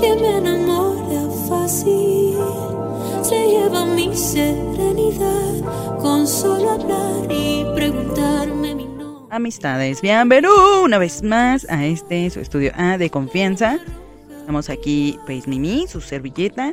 que 0.00 0.14
me 0.16 0.38
enamora 0.38 1.22
fácil. 1.48 2.36
Se 3.22 3.46
lleva 3.46 3.84
mi 3.86 4.16
serenidad 4.16 5.98
con 6.00 6.26
solo 6.26 6.72
hablar 6.72 7.30
y 7.30 7.64
preguntarme 7.74 8.74
mi 8.74 8.84
nombre. 8.84 9.34
Amistades, 9.34 10.02
bienvenido 10.02 10.82
una 10.82 10.98
vez 10.98 11.22
más 11.22 11.66
a 11.68 11.84
este 11.86 12.28
su 12.30 12.40
estudio 12.40 12.72
A 12.76 12.98
de 12.98 13.10
confianza. 13.10 13.78
Estamos 14.38 14.68
aquí, 14.70 15.18
pues 15.26 15.46
Mimi, 15.48 15.86
su 15.88 16.00
servilleta 16.00 16.72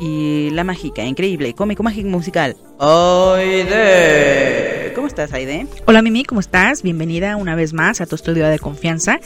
y 0.00 0.50
la 0.50 0.64
mágica, 0.64 1.04
increíble, 1.04 1.54
cómico 1.54 1.82
mágico 1.82 2.08
musical. 2.08 2.56
Aide. 2.78 4.79
¿Cómo 4.94 5.06
estás, 5.06 5.32
Aide? 5.32 5.66
Hola 5.86 6.02
Mimi, 6.02 6.24
¿cómo 6.24 6.40
estás? 6.40 6.82
Bienvenida 6.82 7.36
una 7.36 7.54
vez 7.54 7.72
más 7.72 8.00
a 8.00 8.06
tu 8.06 8.16
estudio 8.16 8.46
de 8.46 8.58
confianza. 8.58 9.20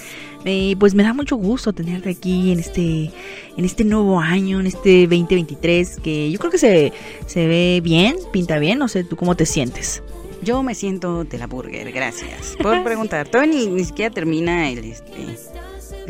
Eh, 0.44 0.76
pues 0.78 0.94
me 0.94 1.02
da 1.02 1.12
mucho 1.12 1.36
gusto 1.36 1.72
tenerte 1.72 2.10
aquí 2.10 2.52
en 2.52 2.60
este, 2.60 3.10
en 3.56 3.64
este 3.64 3.84
nuevo 3.84 4.20
año, 4.20 4.60
en 4.60 4.66
este 4.66 5.02
2023, 5.02 6.00
que 6.00 6.30
yo 6.30 6.38
creo 6.38 6.50
que 6.50 6.58
se, 6.58 6.92
se 7.26 7.46
ve 7.46 7.80
bien, 7.82 8.16
pinta 8.32 8.58
bien, 8.58 8.78
no 8.78 8.88
sé, 8.88 9.04
¿tú 9.04 9.16
cómo 9.16 9.36
te 9.36 9.46
sientes? 9.46 10.02
Yo 10.42 10.62
me 10.62 10.74
siento 10.74 11.24
de 11.24 11.38
la 11.38 11.46
burger, 11.46 11.90
gracias 11.92 12.56
por 12.60 12.82
preguntar. 12.84 13.28
Todavía 13.28 13.54
ni, 13.54 13.66
ni 13.68 13.84
siquiera 13.84 14.12
termina 14.12 14.68
el, 14.70 14.84
este, 14.84 15.12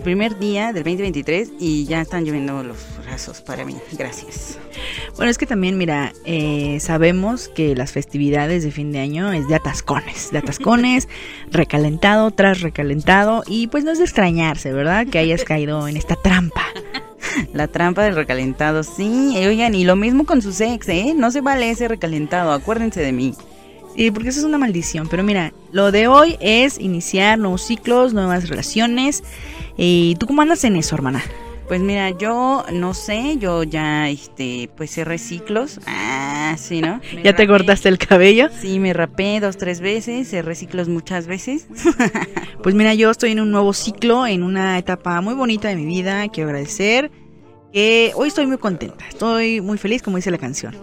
primer 0.04 0.38
día 0.38 0.72
del 0.72 0.84
2023 0.84 1.54
y 1.58 1.86
ya 1.86 2.02
están 2.02 2.24
lloviendo 2.24 2.62
los 2.62 2.76
brazos 3.04 3.40
para 3.40 3.64
mí. 3.64 3.74
Gracias. 3.98 4.58
Bueno, 5.16 5.30
es 5.30 5.38
que 5.38 5.46
también, 5.46 5.76
mira, 5.76 6.12
eh, 6.24 6.78
sabemos 6.78 7.48
que 7.48 7.74
las 7.74 7.90
festividades 7.90 8.62
de 8.62 8.70
fin 8.70 8.92
de 8.92 9.00
año 9.00 9.32
es 9.32 9.48
de 9.48 9.56
atascones, 9.56 10.30
de 10.30 10.38
atascones, 10.38 11.08
recalentado 11.50 12.30
tras 12.30 12.60
recalentado, 12.60 13.42
y 13.46 13.66
pues 13.66 13.82
no 13.82 13.90
es 13.90 13.98
de 13.98 14.04
extrañarse, 14.04 14.72
¿verdad? 14.72 15.06
Que 15.08 15.18
hayas 15.18 15.42
caído 15.44 15.88
en 15.88 15.96
esta 15.96 16.14
trampa. 16.14 16.62
La 17.52 17.66
trampa 17.66 18.04
del 18.04 18.14
recalentado, 18.14 18.84
sí. 18.84 19.34
Oigan, 19.38 19.74
y 19.74 19.84
lo 19.84 19.96
mismo 19.96 20.24
con 20.24 20.42
sus 20.42 20.60
ex, 20.60 20.88
¿eh? 20.88 21.14
No 21.16 21.30
se 21.30 21.40
vale 21.40 21.70
ese 21.70 21.88
recalentado, 21.88 22.52
acuérdense 22.52 23.00
de 23.00 23.12
mí. 23.12 23.34
Sí, 23.96 24.10
porque 24.10 24.28
eso 24.28 24.40
es 24.40 24.44
una 24.44 24.58
maldición. 24.58 25.08
Pero 25.08 25.22
mira, 25.22 25.52
lo 25.72 25.92
de 25.92 26.08
hoy 26.08 26.36
es 26.40 26.78
iniciar 26.78 27.38
nuevos 27.38 27.62
ciclos, 27.62 28.12
nuevas 28.12 28.48
relaciones. 28.48 29.22
¿Y 29.76 30.16
tú 30.16 30.26
cómo 30.26 30.42
andas 30.42 30.64
en 30.64 30.76
eso, 30.76 30.94
hermana? 30.94 31.22
Pues 31.68 31.80
mira, 31.80 32.10
yo 32.10 32.64
no 32.72 32.92
sé, 32.92 33.38
yo 33.38 33.62
ya, 33.62 34.10
este, 34.10 34.68
pues 34.76 34.90
cerré 34.90 35.16
ciclos. 35.16 35.80
Ah, 35.86 36.54
sí, 36.58 36.82
¿no? 36.82 37.00
Me 37.14 37.22
¿Ya 37.22 37.34
te 37.34 37.46
cortaste 37.46 37.88
el 37.88 37.96
cabello? 37.98 38.48
Sí, 38.60 38.78
me 38.78 38.92
rapé 38.92 39.40
dos, 39.40 39.56
tres 39.56 39.80
veces, 39.80 40.28
cerré 40.28 40.54
ciclos 40.54 40.88
muchas 40.88 41.26
veces. 41.26 41.66
Pues 42.62 42.74
mira, 42.74 42.94
yo 42.94 43.10
estoy 43.10 43.32
en 43.32 43.40
un 43.40 43.50
nuevo 43.50 43.74
ciclo, 43.74 44.26
en 44.26 44.42
una 44.42 44.78
etapa 44.78 45.20
muy 45.20 45.34
bonita 45.34 45.68
de 45.68 45.76
mi 45.76 45.84
vida. 45.84 46.26
Quiero 46.28 46.48
agradecer 46.48 47.10
que 47.74 48.12
hoy 48.14 48.28
estoy 48.28 48.46
muy 48.46 48.56
contenta. 48.56 49.06
Estoy 49.06 49.60
muy 49.60 49.76
feliz, 49.76 50.00
como 50.00 50.16
dice 50.16 50.30
la 50.30 50.38
canción. 50.38 50.74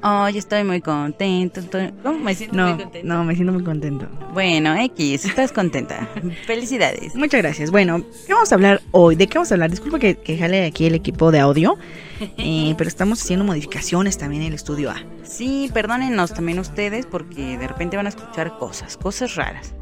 Ay, 0.00 0.38
estoy 0.38 0.62
muy 0.64 0.80
contento. 0.80 1.60
estoy- 1.60 1.92
¿Cómo 2.02 2.18
me 2.20 2.34
siento 2.34 2.56
No, 2.56 2.68
muy 2.74 2.82
contento? 2.84 3.08
no, 3.08 3.24
me 3.24 3.34
siento 3.34 3.52
muy 3.52 3.64
contento. 3.64 4.06
Bueno, 4.32 4.74
X, 4.76 5.24
estás 5.24 5.50
contenta. 5.52 6.08
Felicidades. 6.46 7.16
Muchas 7.16 7.42
gracias. 7.42 7.70
Bueno, 7.70 8.02
¿qué 8.26 8.32
vamos 8.32 8.52
a 8.52 8.54
hablar 8.54 8.80
hoy? 8.92 9.16
¿De 9.16 9.26
qué 9.26 9.38
vamos 9.38 9.50
a 9.50 9.54
hablar? 9.54 9.70
Disculpa 9.70 9.98
que, 9.98 10.14
que 10.16 10.38
jale 10.38 10.64
aquí 10.66 10.86
el 10.86 10.94
equipo 10.94 11.32
de 11.32 11.40
audio, 11.40 11.76
eh, 12.38 12.74
pero 12.78 12.86
estamos 12.88 13.20
haciendo 13.22 13.44
modificaciones 13.44 14.18
también 14.18 14.42
en 14.42 14.48
el 14.48 14.54
estudio 14.54 14.90
A. 14.90 14.96
Sí, 15.24 15.68
perdónennos 15.74 16.32
también 16.32 16.58
ustedes 16.60 17.06
porque 17.06 17.58
de 17.58 17.66
repente 17.66 17.96
van 17.96 18.06
a 18.06 18.10
escuchar 18.10 18.56
cosas, 18.58 18.96
cosas 18.96 19.34
raras. 19.34 19.74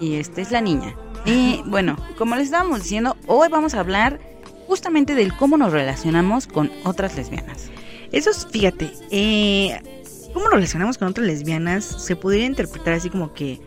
Y 0.00 0.14
esta 0.16 0.40
es 0.40 0.50
la 0.50 0.60
niña. 0.60 0.94
Y 1.26 1.62
bueno, 1.64 1.96
como 2.18 2.36
les 2.36 2.44
estábamos 2.46 2.82
diciendo, 2.82 3.16
hoy 3.26 3.48
vamos 3.48 3.72
a 3.72 3.80
hablar 3.80 4.20
justamente 4.66 5.14
del 5.14 5.34
cómo 5.34 5.56
nos 5.56 5.72
relacionamos 5.72 6.46
con 6.46 6.70
otras 6.84 7.16
lesbianas. 7.16 7.70
Eso 8.14 8.30
es, 8.30 8.46
fíjate, 8.46 8.92
eh, 9.10 9.76
¿cómo 10.32 10.44
nos 10.44 10.54
relacionamos 10.54 10.98
con 10.98 11.08
otras 11.08 11.26
lesbianas? 11.26 11.84
Se 11.84 12.14
podría 12.14 12.46
interpretar 12.46 12.94
así 12.94 13.10
como 13.10 13.34
que 13.34 13.60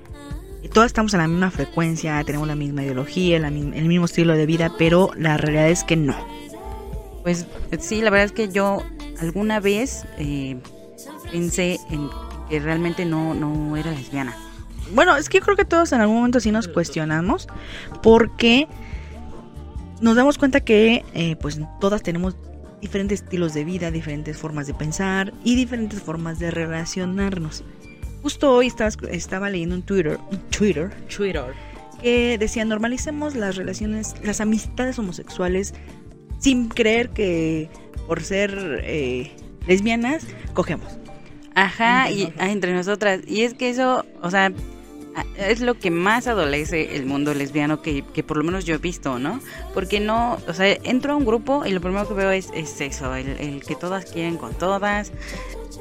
todas 0.72 0.88
estamos 0.88 1.14
a 1.14 1.18
la 1.18 1.28
misma 1.28 1.52
frecuencia, 1.52 2.24
tenemos 2.24 2.48
la 2.48 2.56
misma 2.56 2.84
ideología, 2.84 3.40
la 3.40 3.50
el 3.50 3.86
mismo 3.86 4.06
estilo 4.06 4.38
de 4.38 4.46
vida, 4.46 4.72
pero 4.78 5.12
la 5.18 5.36
realidad 5.36 5.70
es 5.70 5.84
que 5.84 5.98
no. 5.98 6.16
Pues 7.24 7.46
sí, 7.80 8.02
la 8.02 8.10
verdad 8.10 8.26
es 8.28 8.32
que 8.32 8.48
yo 8.48 8.84
alguna 9.20 9.60
vez 9.60 10.06
eh, 10.18 10.58
pensé 11.30 11.78
en 11.90 12.10
que 12.50 12.62
realmente 12.62 13.04
no, 13.04 13.34
no 13.34 13.76
era 13.76 13.92
lesbiana. 13.92 14.34
Bueno, 14.94 15.18
es 15.18 15.28
que 15.28 15.40
yo 15.40 15.44
creo 15.44 15.58
que 15.58 15.66
todos 15.66 15.92
en 15.92 16.00
algún 16.00 16.16
momento 16.16 16.40
sí 16.40 16.52
nos 16.52 16.70
cuestionamos 16.70 17.50
porque 18.02 18.70
nos 20.00 20.16
damos 20.16 20.38
cuenta 20.38 20.62
que 20.62 21.04
eh, 21.14 21.36
pues 21.36 21.60
todas 21.82 22.02
tenemos 22.02 22.38
diferentes 22.82 23.22
estilos 23.22 23.54
de 23.54 23.64
vida, 23.64 23.92
diferentes 23.92 24.38
formas 24.38 24.68
de 24.68 24.74
pensar 24.74 25.34
y 25.44 25.56
diferentes 25.56 26.02
formas 26.02 26.40
de 26.40 26.52
relacionarnos. 26.52 27.64
Justo 28.22 28.54
hoy 28.54 28.68
estaba, 28.68 28.90
estaba 29.12 29.50
leyendo 29.50 29.76
un 29.76 29.84
Twitter, 29.84 30.18
un 30.32 30.38
Twitter 30.50 30.92
Twitter. 31.16 31.54
que 32.02 32.38
decía 32.38 32.66
normalicemos 32.66 33.36
las 33.36 33.56
relaciones, 33.56 34.16
las 34.24 34.42
amistades 34.42 35.00
homosexuales 35.00 35.74
sin 36.40 36.70
creer 36.70 37.10
que 37.10 37.70
por 38.08 38.22
ser 38.22 38.82
eh, 38.84 39.32
lesbianas 39.68 40.26
cogemos. 40.54 40.98
Ajá, 41.56 42.10
Entre 42.10 42.14
y 42.22 42.24
nosotras. 42.26 42.46
ah, 42.48 42.52
entre 42.52 42.74
nosotras. 42.74 43.22
Y 43.28 43.42
es 43.42 43.54
que 43.56 43.70
eso, 43.70 44.06
o 44.22 44.30
sea, 44.30 44.52
es 45.38 45.62
lo 45.62 45.78
que 45.78 45.92
más 45.92 46.28
adolece 46.28 46.96
el 46.96 47.06
mundo 47.06 47.34
lesbiano 47.34 47.82
que, 47.82 48.04
que 48.14 48.24
por 48.24 48.38
lo 48.38 48.44
menos 48.44 48.66
yo 48.66 48.76
he 48.76 48.78
visto, 48.78 49.20
¿no? 49.20 49.40
Porque 49.74 50.00
no, 50.00 50.38
o 50.48 50.54
sea, 50.54 50.72
entro 50.84 51.14
a 51.14 51.16
un 51.16 51.26
grupo 51.26 51.66
y 51.66 51.72
lo 51.72 51.82
primero 51.82 52.08
que 52.08 52.14
veo 52.14 52.32
es, 52.32 52.50
es 52.54 52.80
el, 52.82 53.28
el 53.40 53.64
que 53.64 53.76
todas 53.76 54.06
quieren 54.06 54.38
con 54.38 54.54
todas. 54.54 55.12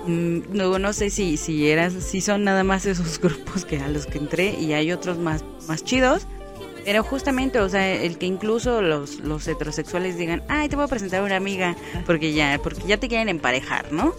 Mm, 0.06 0.40
No, 0.52 0.78
no 0.78 0.92
sé 0.92 1.10
si, 1.10 1.36
si 1.36 1.68
eras, 1.68 1.92
si 1.92 2.20
son 2.20 2.44
nada 2.44 2.64
más 2.64 2.86
esos 2.86 3.18
grupos 3.20 3.64
que 3.64 3.78
a 3.78 3.88
los 3.88 4.06
que 4.06 4.18
entré 4.18 4.54
y 4.58 4.72
hay 4.72 4.92
otros 4.92 5.18
más, 5.18 5.44
más 5.68 5.84
chidos. 5.84 6.26
Pero 6.84 7.02
justamente, 7.02 7.58
o 7.58 7.68
sea, 7.68 7.94
el 7.94 8.16
que 8.16 8.26
incluso 8.26 8.80
los, 8.80 9.18
los 9.18 9.48
heterosexuales 9.48 10.16
digan, 10.16 10.44
ay, 10.48 10.68
te 10.68 10.76
voy 10.76 10.84
a 10.84 10.88
presentar 10.88 11.20
a 11.20 11.24
una 11.24 11.34
amiga, 11.34 11.74
porque 12.06 12.32
ya, 12.32 12.60
porque 12.62 12.82
ya 12.86 12.96
te 12.96 13.08
quieren 13.08 13.28
emparejar, 13.28 13.90
¿no? 13.90 14.14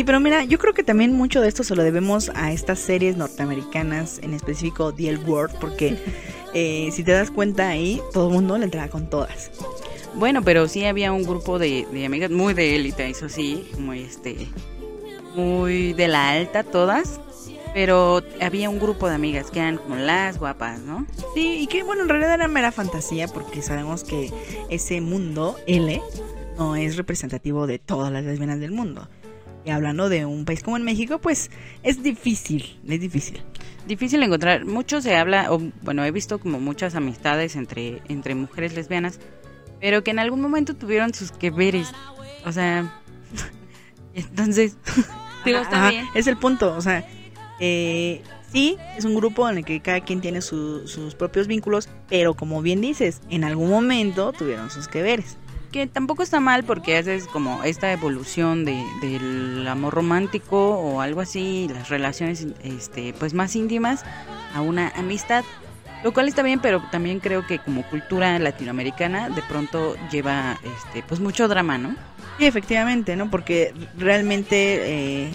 Sí, 0.00 0.04
pero 0.04 0.18
mira, 0.18 0.44
yo 0.44 0.58
creo 0.58 0.72
que 0.72 0.82
también 0.82 1.12
mucho 1.12 1.42
de 1.42 1.48
esto 1.48 1.62
se 1.62 1.76
lo 1.76 1.82
debemos 1.82 2.30
a 2.34 2.52
estas 2.52 2.78
series 2.78 3.18
norteamericanas, 3.18 4.18
en 4.22 4.32
específico 4.32 4.94
The 4.94 5.10
L 5.10 5.18
Word, 5.26 5.50
porque 5.60 5.98
eh, 6.54 6.88
si 6.90 7.04
te 7.04 7.12
das 7.12 7.30
cuenta 7.30 7.68
ahí, 7.68 8.00
todo 8.14 8.28
el 8.28 8.32
mundo 8.32 8.56
le 8.56 8.64
entraba 8.64 8.88
con 8.88 9.10
todas. 9.10 9.50
Bueno, 10.14 10.42
pero 10.42 10.68
sí 10.68 10.86
había 10.86 11.12
un 11.12 11.24
grupo 11.24 11.58
de, 11.58 11.86
de 11.92 12.06
amigas 12.06 12.30
muy 12.30 12.54
de 12.54 12.76
élite, 12.76 13.10
eso 13.10 13.28
sí, 13.28 13.70
muy 13.78 14.00
este, 14.00 14.48
muy 15.36 15.92
de 15.92 16.08
la 16.08 16.30
alta 16.30 16.62
todas, 16.62 17.20
pero 17.74 18.22
había 18.40 18.70
un 18.70 18.78
grupo 18.78 19.06
de 19.06 19.16
amigas 19.16 19.50
que 19.50 19.58
eran 19.58 19.76
como 19.76 19.96
las 19.96 20.38
guapas, 20.38 20.80
¿no? 20.80 21.04
Sí, 21.34 21.58
y 21.60 21.66
que 21.66 21.82
bueno, 21.82 22.04
en 22.04 22.08
realidad 22.08 22.32
era 22.32 22.48
mera 22.48 22.72
fantasía, 22.72 23.28
porque 23.28 23.60
sabemos 23.60 24.04
que 24.04 24.32
ese 24.70 25.02
mundo 25.02 25.58
L 25.66 26.00
no 26.56 26.74
es 26.74 26.96
representativo 26.96 27.66
de 27.66 27.78
todas 27.78 28.10
las 28.10 28.24
lesbianas 28.24 28.60
del 28.60 28.70
mundo. 28.70 29.06
Y 29.64 29.70
hablando 29.70 30.08
de 30.08 30.24
un 30.24 30.44
país 30.44 30.62
como 30.62 30.76
en 30.76 30.84
México, 30.84 31.18
pues 31.18 31.50
es 31.82 32.02
difícil, 32.02 32.78
es 32.88 33.00
difícil. 33.00 33.42
Difícil 33.86 34.22
encontrar, 34.22 34.64
mucho 34.64 35.00
se 35.00 35.16
habla, 35.16 35.52
o 35.52 35.60
bueno, 35.82 36.04
he 36.04 36.10
visto 36.10 36.38
como 36.38 36.60
muchas 36.60 36.94
amistades 36.94 37.56
entre, 37.56 38.00
entre 38.08 38.34
mujeres 38.34 38.74
lesbianas, 38.74 39.18
pero 39.80 40.02
que 40.04 40.10
en 40.12 40.18
algún 40.18 40.40
momento 40.40 40.74
tuvieron 40.74 41.12
sus 41.14 41.32
que 41.32 41.50
veres, 41.50 41.88
o 42.44 42.52
sea, 42.52 42.90
entonces, 44.14 44.76
digo, 45.44 45.58
está 45.58 45.76
Ajá, 45.78 45.90
bien. 45.90 46.06
Es 46.14 46.26
el 46.26 46.36
punto, 46.36 46.74
o 46.76 46.80
sea, 46.80 47.04
eh, 47.58 48.22
sí, 48.52 48.76
es 48.96 49.04
un 49.04 49.14
grupo 49.14 49.48
en 49.48 49.58
el 49.58 49.64
que 49.64 49.80
cada 49.80 50.00
quien 50.00 50.20
tiene 50.20 50.40
su- 50.42 50.86
sus 50.86 51.14
propios 51.14 51.46
vínculos, 51.46 51.88
pero 52.08 52.34
como 52.34 52.62
bien 52.62 52.80
dices, 52.80 53.20
en 53.30 53.44
algún 53.44 53.70
momento 53.70 54.32
tuvieron 54.32 54.70
sus 54.70 54.88
que 54.88 55.02
veres. 55.02 55.36
Que 55.72 55.86
tampoco 55.86 56.22
está 56.22 56.40
mal 56.40 56.64
porque 56.64 56.96
haces 56.96 57.26
como 57.26 57.62
esta 57.62 57.92
evolución 57.92 58.64
de, 58.64 58.84
del 59.00 59.66
amor 59.68 59.94
romántico 59.94 60.78
o 60.78 61.00
algo 61.00 61.20
así, 61.20 61.68
las 61.72 61.88
relaciones 61.88 62.46
este, 62.62 63.14
pues 63.14 63.34
más 63.34 63.54
íntimas 63.54 64.04
a 64.54 64.62
una 64.62 64.88
amistad. 64.96 65.44
Lo 66.02 66.12
cual 66.12 66.28
está 66.28 66.42
bien, 66.42 66.60
pero 66.60 66.82
también 66.90 67.20
creo 67.20 67.46
que 67.46 67.58
como 67.58 67.82
cultura 67.84 68.38
latinoamericana 68.38 69.28
de 69.28 69.42
pronto 69.42 69.96
lleva 70.10 70.58
este 70.64 71.02
pues 71.06 71.20
mucho 71.20 71.46
drama, 71.46 71.76
¿no? 71.76 71.94
Sí, 72.38 72.46
efectivamente, 72.46 73.16
¿no? 73.16 73.30
Porque 73.30 73.74
realmente, 73.98 75.26
eh, 75.26 75.30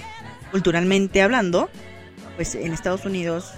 culturalmente 0.52 1.22
hablando, 1.22 1.70
pues 2.36 2.56
en 2.56 2.74
Estados 2.74 3.06
Unidos 3.06 3.54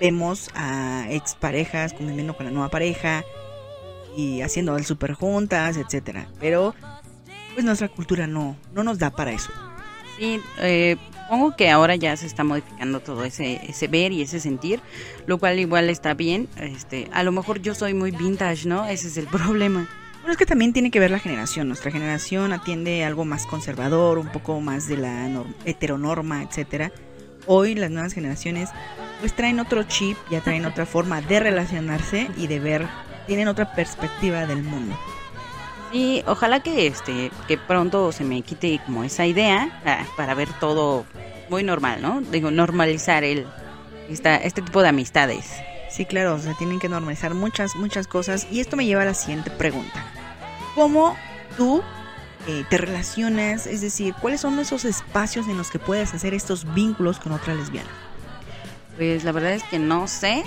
vemos 0.00 0.50
a 0.54 1.06
exparejas 1.10 1.92
conviviendo 1.92 2.36
con 2.36 2.46
la 2.46 2.52
nueva 2.52 2.68
pareja 2.68 3.24
y 4.16 4.42
haciendo 4.42 4.76
el 4.76 4.84
super 4.84 5.14
juntas, 5.14 5.76
etcétera. 5.76 6.26
Pero 6.40 6.74
pues 7.54 7.64
nuestra 7.64 7.88
cultura 7.88 8.26
no, 8.26 8.56
no 8.74 8.82
nos 8.84 8.98
da 8.98 9.10
para 9.10 9.32
eso. 9.32 9.50
Sí, 10.18 10.40
eh, 10.58 10.96
supongo 11.24 11.56
que 11.56 11.70
ahora 11.70 11.96
ya 11.96 12.16
se 12.16 12.26
está 12.26 12.44
modificando 12.44 13.00
todo 13.00 13.24
ese, 13.24 13.60
ese 13.68 13.88
ver 13.88 14.12
y 14.12 14.22
ese 14.22 14.40
sentir, 14.40 14.80
lo 15.26 15.38
cual 15.38 15.58
igual 15.58 15.90
está 15.90 16.14
bien. 16.14 16.48
Este, 16.58 17.08
a 17.12 17.22
lo 17.22 17.32
mejor 17.32 17.60
yo 17.62 17.74
soy 17.74 17.94
muy 17.94 18.10
vintage, 18.10 18.66
¿no? 18.68 18.86
Ese 18.86 19.08
es 19.08 19.16
el 19.16 19.26
problema. 19.28 19.88
Bueno, 20.20 20.32
es 20.32 20.36
que 20.38 20.46
también 20.46 20.72
tiene 20.72 20.90
que 20.92 21.00
ver 21.00 21.10
la 21.10 21.18
generación. 21.18 21.66
Nuestra 21.66 21.90
generación 21.90 22.52
atiende 22.52 23.04
algo 23.04 23.24
más 23.24 23.46
conservador, 23.46 24.18
un 24.18 24.28
poco 24.30 24.60
más 24.60 24.86
de 24.86 24.96
la 24.98 25.26
norm- 25.28 25.54
heteronorma, 25.64 26.42
etcétera. 26.44 26.92
Hoy 27.46 27.74
las 27.74 27.90
nuevas 27.90 28.12
generaciones 28.12 28.68
pues 29.18 29.34
traen 29.34 29.58
otro 29.58 29.82
chip, 29.82 30.16
ya 30.30 30.40
traen 30.40 30.64
otra 30.64 30.86
forma 30.86 31.20
de 31.22 31.40
relacionarse 31.40 32.28
y 32.36 32.46
de 32.46 32.60
ver, 32.60 32.86
tienen 33.26 33.48
otra 33.48 33.74
perspectiva 33.74 34.46
del 34.46 34.62
mundo. 34.62 34.96
Y 35.92 36.22
ojalá 36.26 36.60
que 36.60 36.86
este 36.86 37.30
que 37.46 37.58
pronto 37.58 38.12
se 38.12 38.24
me 38.24 38.40
quite 38.42 38.80
como 38.86 39.04
esa 39.04 39.26
idea 39.26 39.82
ah, 39.84 40.04
para 40.16 40.34
ver 40.34 40.48
todo 40.58 41.04
muy 41.50 41.62
normal, 41.62 42.00
¿no? 42.00 42.22
Digo, 42.22 42.50
normalizar 42.50 43.24
el 43.24 43.46
esta, 44.08 44.36
este 44.36 44.62
tipo 44.62 44.82
de 44.82 44.88
amistades. 44.88 45.52
Sí, 45.90 46.06
claro, 46.06 46.34
o 46.34 46.38
sea, 46.38 46.54
tienen 46.54 46.78
que 46.80 46.88
normalizar 46.88 47.34
muchas, 47.34 47.76
muchas 47.76 48.06
cosas. 48.06 48.46
Y 48.50 48.60
esto 48.60 48.76
me 48.76 48.86
lleva 48.86 49.02
a 49.02 49.06
la 49.06 49.14
siguiente 49.14 49.50
pregunta. 49.50 50.02
¿Cómo 50.74 51.14
tú 51.58 51.82
eh, 52.48 52.64
te 52.70 52.78
relacionas? 52.78 53.66
Es 53.66 53.82
decir, 53.82 54.14
¿cuáles 54.20 54.40
son 54.40 54.58
esos 54.58 54.86
espacios 54.86 55.46
en 55.48 55.58
los 55.58 55.70
que 55.70 55.78
puedes 55.78 56.14
hacer 56.14 56.32
estos 56.32 56.72
vínculos 56.72 57.18
con 57.18 57.32
otra 57.32 57.54
lesbiana? 57.54 57.90
Pues 58.96 59.24
la 59.24 59.32
verdad 59.32 59.52
es 59.52 59.62
que 59.64 59.78
no 59.78 60.08
sé, 60.08 60.44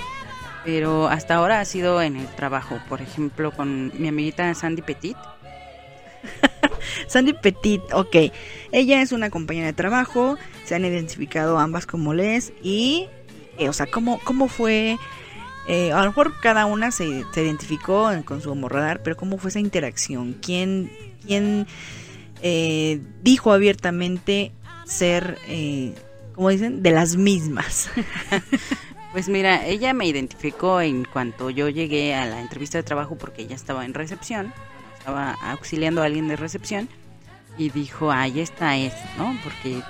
pero 0.66 1.08
hasta 1.08 1.36
ahora 1.36 1.60
ha 1.60 1.66
sido 1.66 2.02
en 2.02 2.18
el 2.18 2.28
trabajo, 2.28 2.80
por 2.90 3.02
ejemplo, 3.02 3.52
con 3.52 3.92
mi 3.98 4.08
amiguita 4.08 4.54
Sandy 4.54 4.82
Petit. 4.82 5.18
Sandy 7.08 7.34
Petit, 7.34 7.82
ok. 7.94 8.16
Ella 8.72 9.02
es 9.02 9.12
una 9.12 9.30
compañera 9.30 9.68
de 9.68 9.74
trabajo, 9.74 10.38
se 10.66 10.76
han 10.76 10.84
identificado 10.84 11.60
ambas 11.60 11.86
como 11.86 12.14
les 12.14 12.52
y, 12.62 13.08
eh, 13.58 13.70
o 13.70 13.74
sea, 13.74 13.86
¿cómo, 13.86 14.20
cómo 14.26 14.48
fue? 14.48 14.98
eh, 15.68 15.92
a 15.92 16.00
lo 16.02 16.08
mejor 16.08 16.40
cada 16.40 16.66
una 16.66 16.92
se, 16.92 17.26
se 17.34 17.44
identificó 17.44 18.10
con 18.24 18.42
su 18.42 18.52
homorradar, 18.52 19.02
pero 19.02 19.18
¿cómo 19.18 19.38
fue 19.38 19.50
esa 19.50 19.60
interacción? 19.60 20.34
¿Quién, 20.42 20.92
quién 21.26 21.68
eh, 22.42 23.02
dijo 23.24 23.52
abiertamente 23.52 24.52
ser, 24.86 25.38
eh, 25.48 25.96
como 26.34 26.50
dicen, 26.50 26.84
de 26.84 26.92
las 26.92 27.16
mismas? 27.16 27.90
Pues 29.16 29.30
mira, 29.30 29.66
ella 29.66 29.94
me 29.94 30.06
identificó 30.06 30.82
en 30.82 31.06
cuanto 31.06 31.50
yo 31.50 31.70
llegué 31.70 32.14
a 32.14 32.26
la 32.26 32.42
entrevista 32.42 32.78
de 32.78 32.84
trabajo 32.84 33.16
porque 33.18 33.44
ella 33.44 33.56
estaba 33.56 33.86
en 33.86 33.94
recepción, 33.94 34.52
estaba 34.98 35.38
auxiliando 35.42 36.02
a 36.02 36.06
alguien 36.06 36.28
de 36.28 36.36
recepción 36.36 36.90
y 37.58 37.70
dijo, 37.70 38.12
ahí 38.12 38.42
esta 38.42 38.76
es, 38.76 38.92
¿no? 39.18 39.34
Porque 39.42 39.82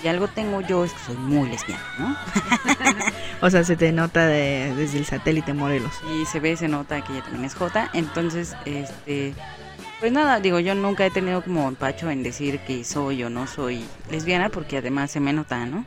si 0.00 0.08
algo 0.08 0.26
tengo 0.26 0.62
yo 0.62 0.86
es 0.86 0.92
que 0.94 1.00
soy 1.04 1.16
muy 1.18 1.50
lesbiana, 1.50 1.82
¿no? 1.98 2.16
o 3.46 3.50
sea, 3.50 3.62
se 3.62 3.76
te 3.76 3.92
nota 3.92 4.26
de- 4.26 4.72
desde 4.74 4.96
el 5.00 5.04
satélite 5.04 5.52
Morelos. 5.52 5.92
Y 6.10 6.24
se 6.24 6.40
ve, 6.40 6.56
se 6.56 6.66
nota 6.68 7.04
que 7.04 7.12
ella 7.12 7.24
también 7.24 7.44
es 7.44 7.54
J, 7.54 7.90
entonces, 7.92 8.56
este, 8.64 9.34
pues 10.00 10.12
nada, 10.12 10.40
digo, 10.40 10.60
yo 10.60 10.74
nunca 10.74 11.04
he 11.04 11.10
tenido 11.10 11.42
como 11.44 11.68
empacho 11.68 12.08
en 12.08 12.22
decir 12.22 12.58
que 12.60 12.84
soy 12.84 13.22
o 13.22 13.28
no 13.28 13.46
soy 13.46 13.84
lesbiana 14.10 14.48
porque 14.48 14.78
además 14.78 15.10
se 15.10 15.20
me 15.20 15.34
nota, 15.34 15.66
¿no? 15.66 15.84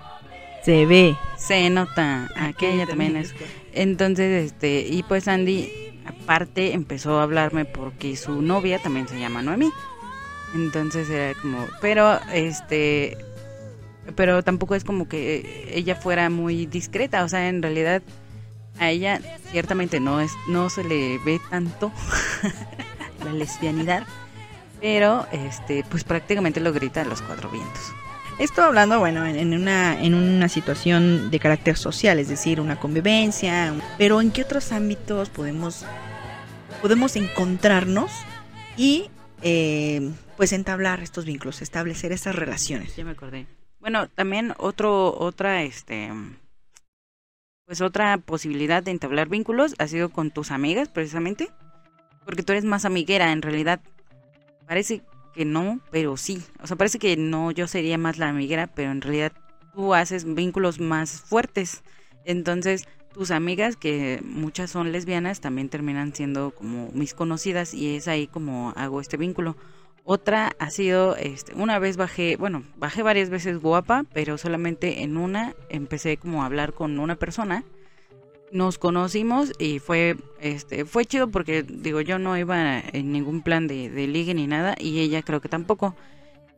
Se 0.66 0.88
ve. 0.88 1.16
Se 1.38 1.70
nota, 1.70 2.28
aquella 2.36 2.88
también 2.88 3.16
es. 3.18 3.36
Entonces, 3.72 4.46
este, 4.52 4.80
y 4.80 5.04
pues 5.04 5.28
Andy, 5.28 6.02
aparte, 6.08 6.74
empezó 6.74 7.20
a 7.20 7.24
hablarme 7.24 7.66
porque 7.66 8.16
su 8.16 8.42
novia 8.42 8.80
también 8.80 9.08
se 9.08 9.20
llama 9.20 9.44
Noemí. 9.44 9.72
Entonces 10.56 11.08
era 11.08 11.40
como, 11.40 11.68
pero 11.82 12.20
este, 12.34 13.16
pero 14.16 14.42
tampoco 14.42 14.74
es 14.74 14.84
como 14.84 15.08
que 15.08 15.70
ella 15.72 15.96
fuera 15.96 16.32
muy 16.32 16.66
discreta, 16.66 17.24
o 17.24 17.30
sea, 17.30 17.48
en 17.48 17.62
realidad 17.62 18.02
a 18.80 18.90
ella 18.90 19.22
ciertamente 19.52 20.00
no 20.00 20.20
es, 20.20 20.32
no 20.48 20.72
se 20.72 20.84
le 20.84 21.20
ve 21.20 21.40
tanto 21.52 21.92
la 23.24 23.34
lesbianidad, 23.34 24.04
pero 24.82 25.28
este, 25.32 25.84
pues 25.92 26.04
prácticamente 26.04 26.60
lo 26.60 26.74
grita 26.74 27.02
a 27.02 27.06
los 27.06 27.22
cuatro 27.22 27.50
vientos. 27.50 27.94
Esto 28.38 28.64
hablando, 28.64 29.00
bueno, 29.00 29.26
en, 29.26 29.54
una, 29.54 30.02
en 30.04 30.14
una 30.14 30.50
situación 30.50 31.32
de 31.32 31.40
carácter 31.40 31.78
social, 31.78 32.20
es 32.20 32.28
decir, 32.28 32.60
una 32.60 32.78
convivencia, 32.78 33.74
pero 33.98 34.20
¿en 34.20 34.32
qué 34.32 34.42
otros 34.42 34.74
ámbitos 34.74 35.30
podemos, 35.30 35.86
podemos 36.82 37.16
encontrarnos 37.16 38.12
y 38.76 39.10
eh, 39.42 40.12
pues 40.36 40.52
entablar 40.52 41.00
estos 41.00 41.24
vínculos, 41.24 41.62
establecer 41.62 42.12
estas 42.12 42.36
relaciones? 42.36 42.94
Ya 42.98 43.06
me 43.06 43.12
acordé. 43.12 43.48
Bueno, 43.80 44.10
también 44.10 44.54
otro, 44.58 45.18
otra, 45.18 45.64
este, 45.64 46.12
pues 47.66 47.80
otra 47.80 48.18
posibilidad 48.18 48.84
de 48.84 48.92
entablar 48.92 49.30
vínculos 49.30 49.76
ha 49.78 49.88
sido 49.88 50.10
con 50.10 50.30
tus 50.30 50.52
amigas, 50.52 50.90
precisamente, 50.90 51.52
porque 52.26 52.44
tú 52.44 52.52
eres 52.52 52.66
más 52.66 52.84
amiguera, 52.84 53.32
en 53.32 53.42
realidad. 53.42 53.80
Parece 54.68 55.04
que 55.36 55.46
no, 55.46 55.80
pero 55.92 56.18
sí. 56.18 56.42
O 56.62 56.68
sea, 56.68 56.78
parece 56.78 56.98
que 56.98 57.18
no, 57.18 57.52
yo 57.52 57.68
sería 57.68 57.98
más 57.98 58.18
la 58.18 58.30
amiguera, 58.30 58.68
pero 58.68 58.92
en 58.92 59.02
realidad 59.02 59.34
tú 59.74 59.94
haces 59.94 60.26
vínculos 60.26 60.80
más 60.80 61.22
fuertes. 61.22 61.84
Entonces, 62.24 62.88
tus 63.14 63.32
amigas, 63.32 63.76
que 63.76 64.22
muchas 64.24 64.72
son 64.72 64.92
lesbianas, 64.92 65.42
también 65.42 65.70
terminan 65.70 66.14
siendo 66.14 66.52
como 66.52 66.90
mis 66.94 67.14
conocidas 67.14 67.74
y 67.74 67.96
es 67.96 68.08
ahí 68.08 68.28
como 68.28 68.74
hago 68.76 69.02
este 69.02 69.18
vínculo. 69.18 69.56
Otra 70.04 70.52
ha 70.60 70.70
sido, 70.70 71.16
este, 71.16 71.54
una 71.56 71.80
vez 71.80 71.98
bajé, 71.98 72.36
bueno, 72.38 72.64
bajé 72.78 73.04
varias 73.04 73.30
veces 73.30 73.60
guapa, 73.60 74.06
pero 74.14 74.38
solamente 74.38 75.02
en 75.02 75.18
una 75.18 75.56
empecé 75.70 76.18
como 76.18 76.44
a 76.44 76.46
hablar 76.46 76.74
con 76.74 77.00
una 77.00 77.16
persona. 77.16 77.64
Nos 78.52 78.78
conocimos 78.78 79.52
y 79.60 79.80
fue, 79.80 80.18
este, 80.40 80.86
fue 80.86 81.06
chido 81.06 81.30
porque, 81.30 81.64
digo, 81.64 82.02
yo 82.02 82.20
no 82.20 82.38
iba 82.38 82.80
en 82.80 83.12
ningún 83.12 83.42
plan 83.42 83.68
de, 83.68 83.90
de 83.90 84.08
ligue 84.08 84.34
ni 84.34 84.48
nada 84.48 84.76
y 84.80 85.00
ella 85.00 85.22
creo 85.22 85.42
que 85.42 85.50
tampoco. 85.50 85.96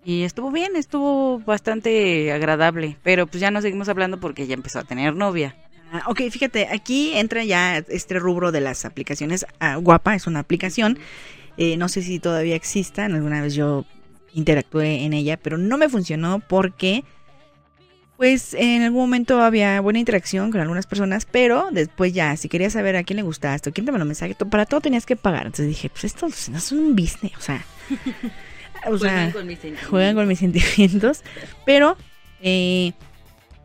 Y 0.04 0.24
estuvo 0.24 0.52
bien, 0.52 0.76
estuvo 0.76 1.40
bastante 1.40 2.32
agradable, 2.32 2.98
pero 3.04 3.28
pues 3.28 3.42
ya 3.42 3.52
no 3.52 3.62
seguimos 3.62 3.90
hablando 3.90 4.20
porque 4.20 4.44
ella 4.44 4.54
empezó 4.54 4.80
a 4.80 4.84
tener 4.84 5.16
novia. 5.16 5.56
Ah, 5.92 6.04
ok, 6.08 6.22
fíjate, 6.30 6.68
aquí 6.68 7.14
entra 7.16 7.44
ya 7.46 7.78
este 7.78 8.20
rubro 8.20 8.52
de 8.52 8.62
las 8.62 8.84
aplicaciones. 8.86 9.46
Ah, 9.60 9.78
Guapa 9.78 10.16
es 10.16 10.28
una 10.28 10.40
aplicación. 10.40 11.00
Eh, 11.58 11.78
no 11.78 11.88
sé 11.90 12.02
si 12.04 12.20
todavía 12.20 12.56
exista. 12.56 13.06
Alguna 13.06 13.42
vez 13.42 13.56
yo 13.56 13.86
interactué 14.34 15.04
en 15.04 15.14
ella, 15.14 15.38
pero 15.38 15.58
no 15.58 15.78
me 15.78 15.90
funcionó 15.90 16.40
porque, 16.40 17.04
pues, 18.18 18.56
en 18.56 18.82
algún 18.82 19.02
momento 19.02 19.42
había 19.42 19.80
buena 19.80 20.00
interacción 20.00 20.52
con 20.52 20.60
algunas 20.60 20.88
personas, 20.88 21.28
pero 21.30 21.70
después 21.72 22.14
ya, 22.14 22.36
si 22.36 22.50
querías 22.50 22.74
saber 22.74 22.96
a 22.96 23.04
quién 23.04 23.18
le 23.18 23.24
gustaste 23.24 23.70
o 23.70 23.74
quién 23.74 23.86
te 23.86 23.92
mandó 23.92 24.06
mensaje, 24.06 24.36
para 24.36 24.66
todo 24.66 24.82
tenías 24.82 25.06
que 25.06 25.16
pagar. 25.16 25.46
Entonces 25.46 25.68
dije, 25.68 25.90
pues 25.90 26.04
esto 26.04 26.28
no 26.52 26.58
es 26.58 26.72
un 26.72 26.96
business, 26.96 27.34
o 27.38 27.42
sea. 27.42 27.64
o 28.88 28.98
sea, 28.98 29.32
juegan 29.90 30.16
con 30.16 30.28
mis 30.28 30.40
sentimientos, 30.40 31.22
pero 31.64 31.96
eh, 32.42 32.94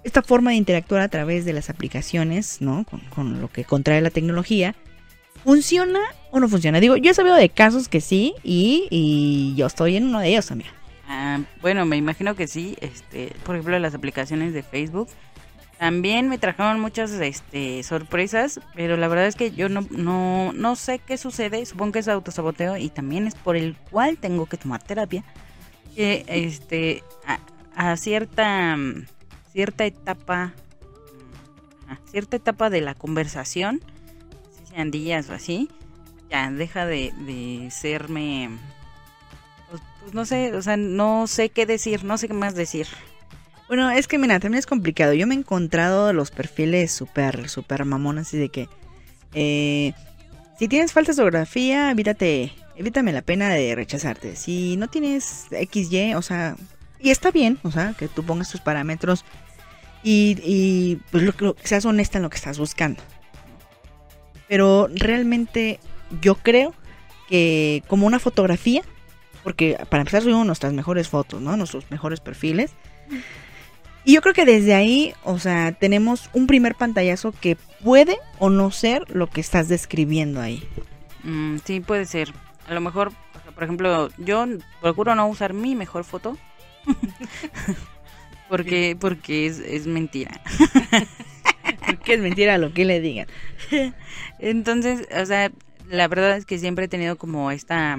esta 0.05 0.23
forma 0.23 0.51
de 0.51 0.57
interactuar 0.57 1.01
a 1.01 1.09
través 1.09 1.47
de 1.47 1.55
las 1.55 1.71
aplicaciones, 1.71 2.61
¿no? 2.61 2.85
Con, 2.85 3.01
con 3.15 3.41
lo 3.41 3.49
que 3.49 3.65
contrae 3.65 4.03
la 4.03 4.11
tecnología, 4.11 4.75
¿funciona 5.45 6.01
o 6.31 6.41
no 6.41 6.49
funciona? 6.49 6.79
Digo, 6.79 6.97
yo 6.97 7.11
he 7.11 7.15
sabido 7.15 7.37
de 7.37 7.49
casos 7.49 7.89
que 7.89 8.03
sí 8.03 8.35
y, 8.43 8.87
y 8.91 9.55
yo 9.57 9.67
estoy 9.67 9.97
en 9.97 10.05
uno 10.05 10.21
de 10.21 10.29
ellos 10.29 10.47
también. 10.47 10.71
Ah, 11.15 11.43
bueno, 11.61 11.85
me 11.85 11.99
imagino 11.99 12.35
que 12.35 12.49
sí. 12.49 12.75
Este, 12.81 13.37
por 13.45 13.55
ejemplo, 13.55 13.79
las 13.79 13.95
aplicaciones 13.95 14.55
de 14.55 14.63
Facebook 14.63 15.09
también 15.79 16.31
me 16.31 16.39
trajeron 16.39 16.81
muchas 16.81 17.11
este, 17.11 17.83
sorpresas, 17.83 18.61
pero 18.75 18.97
la 18.97 19.09
verdad 19.09 19.27
es 19.27 19.37
que 19.37 19.51
yo 19.51 19.69
no, 19.69 19.87
no, 19.91 20.55
no 20.55 20.75
sé 20.75 21.01
qué 21.01 21.19
sucede. 21.19 21.67
Supongo 21.67 21.93
que 21.93 21.99
es 21.99 22.09
autosaboteo 22.09 22.79
y 22.79 22.89
también 22.89 23.27
es 23.27 23.35
por 23.35 23.57
el 23.57 23.77
cual 23.91 24.17
tengo 24.17 24.47
que 24.47 24.57
tomar 24.57 24.83
terapia. 24.83 25.23
Que 25.95 26.25
este, 26.29 27.05
a, 27.77 27.95
cierta, 27.99 28.79
cierta 29.53 29.85
etapa, 29.85 30.55
cierta 32.11 32.37
etapa 32.37 32.71
de 32.71 32.81
la 32.81 32.95
conversación, 32.95 33.83
sean 34.71 34.91
días 34.91 35.29
o 35.29 35.35
así, 35.35 35.69
ya 36.31 36.51
deja 36.51 36.87
de, 36.87 37.13
de 37.27 37.71
serme 37.71 38.49
pues, 40.03 40.15
no 40.15 40.25
sé, 40.25 40.55
o 40.55 40.63
sea, 40.63 40.77
no 40.77 41.27
sé 41.27 41.49
qué 41.49 41.67
decir, 41.67 42.05
no 42.05 42.19
sé 42.19 42.29
qué 42.29 42.35
más 42.35 42.55
decir. 42.55 42.87
Bueno, 43.69 43.91
es 43.91 44.07
que 44.07 44.19
mira, 44.19 44.39
también 44.39 44.59
es 44.59 44.67
complicado. 44.67 45.15
Yo 45.15 45.27
me 45.27 45.35
he 45.35 45.39
encontrado 45.39 46.13
los 46.13 46.31
perfiles 46.31 46.93
súper, 46.93 47.49
súper 47.49 47.85
mamones 47.85 48.29
así 48.29 48.37
de 48.39 48.49
que... 48.51 48.69
eh, 49.35 49.93
si 50.59 50.69
tienes 50.69 50.93
falta 50.93 51.13
de 51.13 51.23
ortografía, 51.23 51.91
evítate, 51.91 52.53
evítame 52.77 53.13
la 53.13 53.23
pena 53.23 53.49
de 53.49 53.75
rechazarte. 53.75 54.37
Si 54.37 54.77
no 54.77 54.89
tienes 54.89 55.47
XY, 55.51 56.15
o 56.15 56.23
sea, 56.23 56.57
y 57.01 57.11
está 57.11 57.31
bien, 57.33 57.59
o 57.63 57.71
sea, 57.73 57.95
que 57.99 58.07
tú 58.09 58.23
pongas 58.23 58.51
tus 58.51 58.61
parámetros 58.61 59.25
y, 60.05 60.37
y 60.45 60.97
pues 61.11 61.25
lo, 61.25 61.33
lo- 61.39 61.57
seas 61.65 61.85
honesta 61.85 62.19
en 62.19 62.23
lo 62.23 62.31
que 62.31 62.37
estás 62.37 62.59
buscando. 62.59 63.03
Pero 64.49 64.89
realmente 64.95 65.81
yo 66.21 66.35
creo 66.37 66.75
que 67.29 67.83
como 67.89 68.07
una 68.07 68.19
fotografía, 68.21 68.83
porque 69.43 69.79
para 69.89 70.03
empezar 70.03 70.23
subimos 70.23 70.47
nuestras 70.47 70.73
mejores 70.73 71.09
fotos, 71.09 71.41
¿no? 71.41 71.57
Nuestros 71.57 71.91
mejores 71.91 72.21
perfiles. 72.21 72.73
Y 74.05 74.15
yo 74.15 74.21
creo 74.21 74.35
que 74.35 74.45
desde 74.45 74.75
ahí, 74.75 75.15
o 75.23 75.39
sea, 75.39 75.73
tenemos 75.73 76.29
un 76.33 76.47
primer 76.47 76.75
pantallazo 76.75 77.33
que 77.33 77.57
puede 77.85 78.19
o 78.39 78.51
no 78.51 78.71
ser 78.71 79.05
lo 79.15 79.29
que 79.29 79.41
estás 79.41 79.69
describiendo 79.69 80.41
ahí. 80.41 80.63
Mm, 81.23 81.59
sí, 81.65 81.81
puede 81.81 82.07
ser. 82.07 82.33
a 82.67 82.75
lo 82.75 82.81
mejor, 82.81 83.13
por 83.55 83.63
ejemplo, 83.63 84.09
yo 84.19 84.47
procuro 84.81 85.15
no 85.15 85.29
usar 85.29 85.53
mi 85.55 85.77
mejor 85.77 86.05
foto. 86.05 86.37
porque 88.49 88.97
porque 88.99 89.47
es, 89.47 89.61
es 89.61 89.87
mentira. 89.87 90.41
Porque 91.87 92.15
es 92.15 92.21
mentira 92.21 92.59
lo 92.59 92.73
que 92.73 92.85
le 92.85 93.01
digan. 93.01 93.27
Entonces, 94.39 95.07
o 95.17 95.27
sea, 95.27 95.51
la 95.89 96.09
verdad 96.09 96.37
es 96.37 96.45
que 96.45 96.59
siempre 96.59 96.85
he 96.87 96.89
tenido 96.89 97.17
como 97.17 97.51
esta 97.51 97.99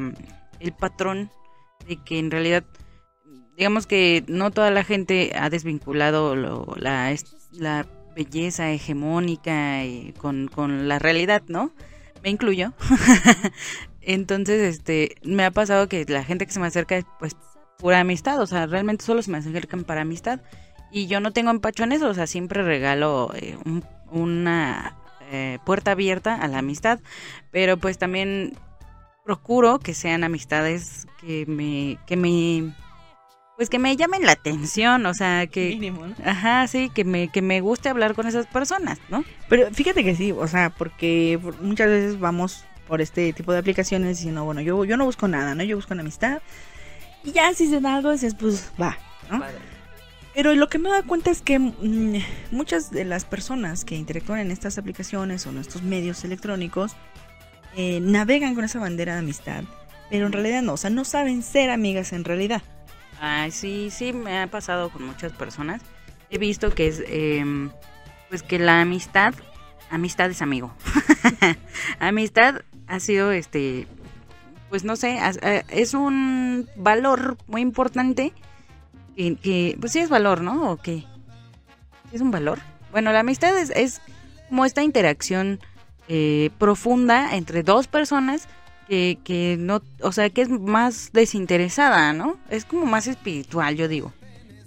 el 0.63 0.73
patrón 0.73 1.29
de 1.87 1.97
que 1.97 2.17
en 2.19 2.31
realidad 2.31 2.63
digamos 3.57 3.85
que 3.85 4.23
no 4.27 4.49
toda 4.51 4.71
la 4.71 4.83
gente 4.83 5.33
ha 5.35 5.49
desvinculado 5.49 6.35
lo- 6.35 6.73
la, 6.77 7.13
la 7.51 7.85
belleza 8.15 8.71
hegemónica 8.71 9.81
con, 10.17 10.47
con 10.47 10.87
la 10.87 10.97
realidad, 10.99 11.43
¿no? 11.47 11.71
Me 12.23 12.29
incluyo. 12.29 12.73
Entonces, 14.01 14.61
este, 14.75 15.15
me 15.23 15.45
ha 15.45 15.51
pasado 15.51 15.87
que 15.87 16.05
la 16.07 16.23
gente 16.23 16.45
que 16.45 16.51
se 16.51 16.59
me 16.59 16.67
acerca 16.67 16.97
es 16.97 17.05
pues 17.19 17.35
pura 17.77 17.99
amistad, 17.99 18.41
o 18.41 18.47
sea, 18.47 18.65
realmente 18.65 19.05
solo 19.05 19.21
se 19.21 19.31
me 19.31 19.37
acercan 19.37 19.83
para 19.83 20.01
amistad 20.01 20.39
y 20.91 21.07
yo 21.07 21.19
no 21.19 21.31
tengo 21.31 21.51
empacho 21.51 21.83
en 21.83 21.91
eso, 21.91 22.07
o 22.09 22.13
sea, 22.13 22.27
siempre 22.27 22.63
regalo 22.63 23.31
eh, 23.35 23.57
un- 23.65 23.83
una 24.11 24.95
eh, 25.31 25.57
puerta 25.65 25.91
abierta 25.91 26.35
a 26.35 26.47
la 26.47 26.59
amistad, 26.59 26.99
pero 27.51 27.77
pues 27.77 27.97
también 27.97 28.53
procuro 29.23 29.79
que 29.79 29.93
sean 29.93 30.23
amistades 30.23 31.07
que 31.21 31.45
me 31.47 31.97
que 32.05 32.17
me 32.17 32.73
pues 33.55 33.69
que 33.69 33.77
me 33.79 33.95
llamen 33.95 34.23
la 34.25 34.31
atención, 34.31 35.05
o 35.05 35.13
sea, 35.13 35.45
que 35.47 35.69
Mínimo, 35.69 36.07
¿no? 36.07 36.15
ajá, 36.25 36.67
sí, 36.67 36.89
que 36.89 37.03
me 37.03 37.29
que 37.31 37.41
me 37.41 37.61
guste 37.61 37.89
hablar 37.89 38.15
con 38.15 38.27
esas 38.27 38.47
personas, 38.47 38.99
¿no? 39.09 39.23
Pero 39.47 39.69
fíjate 39.71 40.03
que 40.03 40.15
sí, 40.15 40.31
o 40.31 40.47
sea, 40.47 40.71
porque 40.71 41.39
por- 41.41 41.61
muchas 41.61 41.87
veces 41.87 42.19
vamos 42.19 42.65
por 42.87 42.99
este 42.99 43.31
tipo 43.31 43.53
de 43.53 43.59
aplicaciones 43.59 44.17
diciendo, 44.17 44.43
bueno, 44.43 44.59
yo, 44.61 44.83
yo 44.85 44.97
no 44.97 45.05
busco 45.05 45.27
nada, 45.27 45.55
¿no? 45.55 45.63
Yo 45.63 45.75
busco 45.77 45.93
una 45.93 46.01
amistad. 46.01 46.41
Y 47.23 47.31
ya 47.31 47.53
si 47.53 47.67
se 47.67 47.79
da 47.79 47.95
algo, 47.95 48.11
dices, 48.11 48.35
pues 48.35 48.71
va, 48.81 48.97
¿no? 49.31 49.41
Pero 50.33 50.53
lo 50.55 50.67
que 50.67 50.79
me 50.79 50.89
da 50.89 51.03
cuenta 51.03 51.29
es 51.31 51.41
que 51.41 51.59
mm, 51.59 52.17
muchas 52.51 52.89
de 52.91 53.05
las 53.05 53.23
personas 53.23 53.85
que 53.85 53.95
interactúan 53.95 54.39
en 54.39 54.51
estas 54.51 54.77
aplicaciones 54.79 55.45
o 55.45 55.51
en 55.51 55.59
estos 55.59 55.83
medios 55.83 56.23
electrónicos 56.25 56.95
eh, 57.75 57.99
navegan 58.01 58.55
con 58.55 58.63
esa 58.63 58.79
bandera 58.79 59.13
de 59.13 59.19
amistad, 59.19 59.63
pero 60.09 60.27
en 60.27 60.31
realidad 60.31 60.61
no, 60.61 60.73
o 60.73 60.77
sea, 60.77 60.89
no 60.89 61.05
saben 61.05 61.41
ser 61.43 61.69
amigas 61.69 62.13
en 62.13 62.23
realidad. 62.23 62.61
Ay, 63.19 63.51
sí, 63.51 63.89
sí, 63.89 64.13
me 64.13 64.39
ha 64.39 64.47
pasado 64.47 64.89
con 64.89 65.05
muchas 65.05 65.31
personas. 65.31 65.81
He 66.29 66.37
visto 66.37 66.73
que 66.73 66.87
es, 66.87 67.03
em, 67.07 67.71
pues 68.29 68.43
que 68.43 68.59
la 68.59 68.81
amistad, 68.81 69.33
amistad 69.89 70.29
es 70.29 70.41
amigo. 70.41 70.73
amistad 71.99 72.61
ha 72.87 72.99
sido, 72.99 73.31
este, 73.31 73.87
pues 74.69 74.83
no 74.83 74.95
sé, 74.95 75.19
eh, 75.41 75.63
es 75.69 75.93
un 75.93 76.67
valor 76.75 77.37
muy 77.47 77.61
importante 77.61 78.33
que, 79.15 79.35
que, 79.35 79.77
pues 79.79 79.93
sí 79.93 79.99
es 79.99 80.09
valor, 80.09 80.41
¿no? 80.41 80.71
¿O 80.71 80.77
qué? 80.77 81.05
¿Es 82.11 82.21
un 82.21 82.31
valor? 82.31 82.59
Bueno, 82.91 83.11
la 83.11 83.21
amistad 83.21 83.57
es, 83.57 83.71
es 83.71 84.01
como 84.49 84.65
esta 84.65 84.83
interacción 84.83 85.59
eh, 86.07 86.49
profunda 86.57 87.35
entre 87.35 87.63
dos 87.63 87.87
personas 87.87 88.47
que, 88.87 89.17
que 89.23 89.55
no, 89.59 89.81
o 90.01 90.11
sea, 90.11 90.29
que 90.29 90.41
es 90.41 90.49
más 90.49 91.11
desinteresada, 91.13 92.13
¿no? 92.13 92.37
Es 92.49 92.65
como 92.65 92.85
más 92.85 93.07
espiritual, 93.07 93.75
yo 93.75 93.87
digo. 93.87 94.13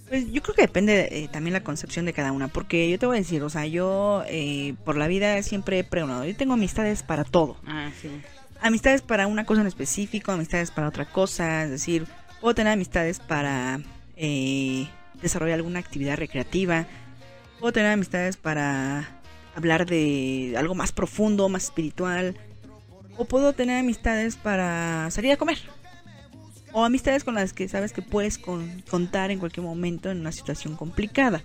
Pues 0.09 0.31
yo 0.31 0.41
creo 0.41 0.55
que 0.55 0.63
depende 0.63 1.09
eh, 1.11 1.29
también 1.29 1.53
la 1.53 1.65
concepción 1.65 2.07
de 2.07 2.13
cada 2.13 2.31
una, 2.31 2.47
porque 2.47 2.89
yo 2.89 2.99
te 2.99 3.07
voy 3.07 3.17
a 3.17 3.21
decir, 3.21 3.43
o 3.43 3.51
sea, 3.51 3.67
yo 3.67 4.23
eh, 4.29 4.75
por 4.85 4.97
la 4.97 5.09
vida 5.09 5.43
siempre 5.43 5.81
he 5.81 5.85
preguntado, 5.85 6.25
yo 6.25 6.37
tengo 6.37 6.55
amistades 6.55 7.03
para 7.03 7.25
todo. 7.25 7.57
Ah, 7.67 7.91
sí. 8.01 8.09
amistades 8.61 9.03
para 9.03 9.27
una 9.27 9.45
cosa 9.45 9.63
en 9.63 9.67
específico, 9.67 10.31
amistades 10.31 10.71
para 10.71 10.89
otra 10.89 11.07
cosa, 11.07 11.65
es 11.65 11.71
decir, 11.71 12.07
puedo 12.41 12.55
tener 12.55 12.73
amistades 12.73 13.19
para 13.19 13.81
eh, 14.17 14.87
desarrollar 15.21 15.57
alguna 15.57 15.81
actividad 15.81 16.17
recreativa, 16.17 16.87
puedo 17.59 17.73
tener 17.73 17.91
amistades 17.91 18.37
para 18.37 19.16
hablar 19.57 19.87
de 19.87 20.55
algo 20.57 20.75
más 20.75 20.93
profundo, 20.93 21.49
más 21.49 21.65
espiritual, 21.65 22.37
o 23.17 23.25
puedo 23.25 23.53
tener 23.55 23.79
amistades 23.81 24.37
para 24.37 25.11
salir 25.11 25.33
a 25.33 25.37
comer, 25.37 25.59
o 26.73 26.85
amistades 26.85 27.25
con 27.25 27.35
las 27.35 27.53
que 27.53 27.67
sabes 27.69 27.93
que 27.93 28.03
puedes 28.03 28.37
con- 28.39 28.83
contar 28.91 29.31
en 29.31 29.39
cualquier 29.39 29.65
momento 29.65 30.11
en 30.11 30.21
una 30.21 30.31
situación 30.33 30.77
complicada. 30.77 31.43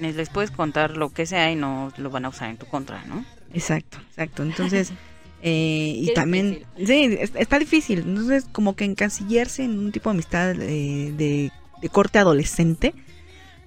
Les 0.00 0.28
puedes 0.30 0.50
contar 0.50 0.96
lo 0.96 1.10
que 1.10 1.26
sea 1.26 1.50
y 1.52 1.56
no 1.56 1.92
lo 1.96 2.10
van 2.10 2.24
a 2.24 2.30
usar 2.30 2.50
en 2.50 2.56
tu 2.56 2.66
contra, 2.66 3.04
¿no? 3.04 3.24
Exacto, 3.52 3.98
exacto. 4.10 4.42
Entonces, 4.42 4.92
eh, 5.42 5.92
y 5.96 6.06
Qué 6.06 6.12
también, 6.14 6.64
sí, 6.78 7.16
es- 7.20 7.32
está 7.36 7.58
difícil. 7.58 8.00
Entonces, 8.00 8.46
como 8.50 8.74
que 8.74 8.84
encasillarse 8.86 9.62
en 9.62 9.78
un 9.78 9.92
tipo 9.92 10.08
de 10.10 10.14
amistad 10.14 10.50
eh, 10.60 11.12
de, 11.16 11.52
de 11.82 11.88
corte 11.90 12.18
adolescente, 12.18 12.94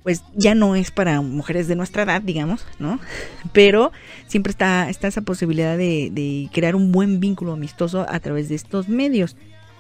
pues 0.04 0.24
ya 0.36 0.54
no 0.54 0.76
es 0.76 0.92
para 0.92 1.22
mujeres 1.22 1.68
de 1.68 1.76
nuestra 1.76 2.04
edad, 2.04 2.22
digamos, 2.22 2.66
¿no? 2.78 3.00
Pero 3.54 3.92
siempre 4.28 4.52
está, 4.52 4.90
está 4.90 5.08
esa 5.08 5.22
posibilidad 5.22 5.78
de, 5.78 6.50
crear 6.54 6.76
un 6.76 6.92
buen 6.92 7.20
vínculo 7.20 7.54
amistoso 7.54 8.06
a 8.08 8.20
través 8.20 8.50
de 8.50 8.56
estos 8.56 8.90
medios. 8.90 9.36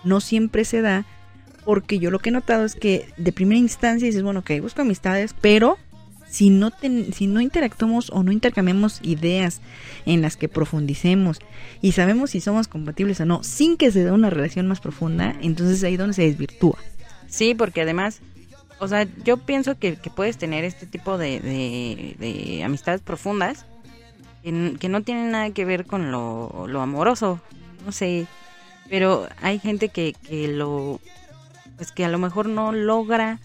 No 0.05 0.21
siempre 0.21 0.63
se 0.65 0.81
da, 0.81 1.05
porque 1.65 1.99
yo 1.99 2.09
lo 2.09 2.19
que 2.19 2.29
he 2.29 2.31
notado 2.33 2.63
es 2.65 2.75
que 2.75 3.07
de 3.17 3.31
primera 3.33 3.59
instancia 3.59 4.05
dices, 4.05 4.23
bueno, 4.23 4.39
ok, 4.41 4.51
busco 4.61 4.81
amistades, 4.81 5.35
pero 5.39 5.77
si 6.29 6.49
no, 6.49 6.71
ten- 6.71 7.13
si 7.13 7.27
no 7.27 7.41
interactuamos 7.41 8.09
o 8.09 8.23
no 8.23 8.31
intercambiamos 8.31 8.99
ideas 9.03 9.61
en 10.05 10.21
las 10.21 10.35
que 10.35 10.47
profundicemos 10.49 11.39
y 11.81 11.91
sabemos 11.91 12.31
si 12.31 12.41
somos 12.41 12.67
compatibles 12.67 13.19
o 13.21 13.25
no, 13.25 13.43
sin 13.43 13.77
que 13.77 13.91
se 13.91 14.03
dé 14.03 14.11
una 14.11 14.29
relación 14.29 14.67
más 14.67 14.79
profunda, 14.79 15.35
entonces 15.41 15.83
ahí 15.83 15.93
es 15.93 15.99
donde 15.99 16.13
se 16.15 16.23
desvirtúa. 16.23 16.77
Sí, 17.27 17.55
porque 17.55 17.81
además, 17.81 18.21
o 18.79 18.87
sea, 18.87 19.07
yo 19.23 19.37
pienso 19.37 19.77
que, 19.77 19.95
que 19.95 20.09
puedes 20.09 20.37
tener 20.37 20.63
este 20.63 20.85
tipo 20.85 21.17
de, 21.17 21.39
de, 21.39 22.15
de 22.19 22.63
amistades 22.63 23.01
profundas 23.01 23.65
que, 24.43 24.89
no 24.89 25.01
tienen 25.01 25.31
nada 25.31 25.51
que 25.51 25.63
ver 25.63 25.85
con 25.85 26.11
lo, 26.11 26.65
lo 26.67 26.81
amoroso, 26.81 27.39
no 27.85 27.91
sé, 27.91 28.27
pero 28.89 29.27
hay 29.41 29.57
gente 29.59 29.89
que, 29.89 30.13
que 30.13 30.49
lo, 30.49 30.99
pues 31.77 31.91
que 31.91 32.03
a 32.03 32.09
lo 32.09 32.17
mejor 32.17 32.49
no 32.49 32.73
logra 32.73 33.39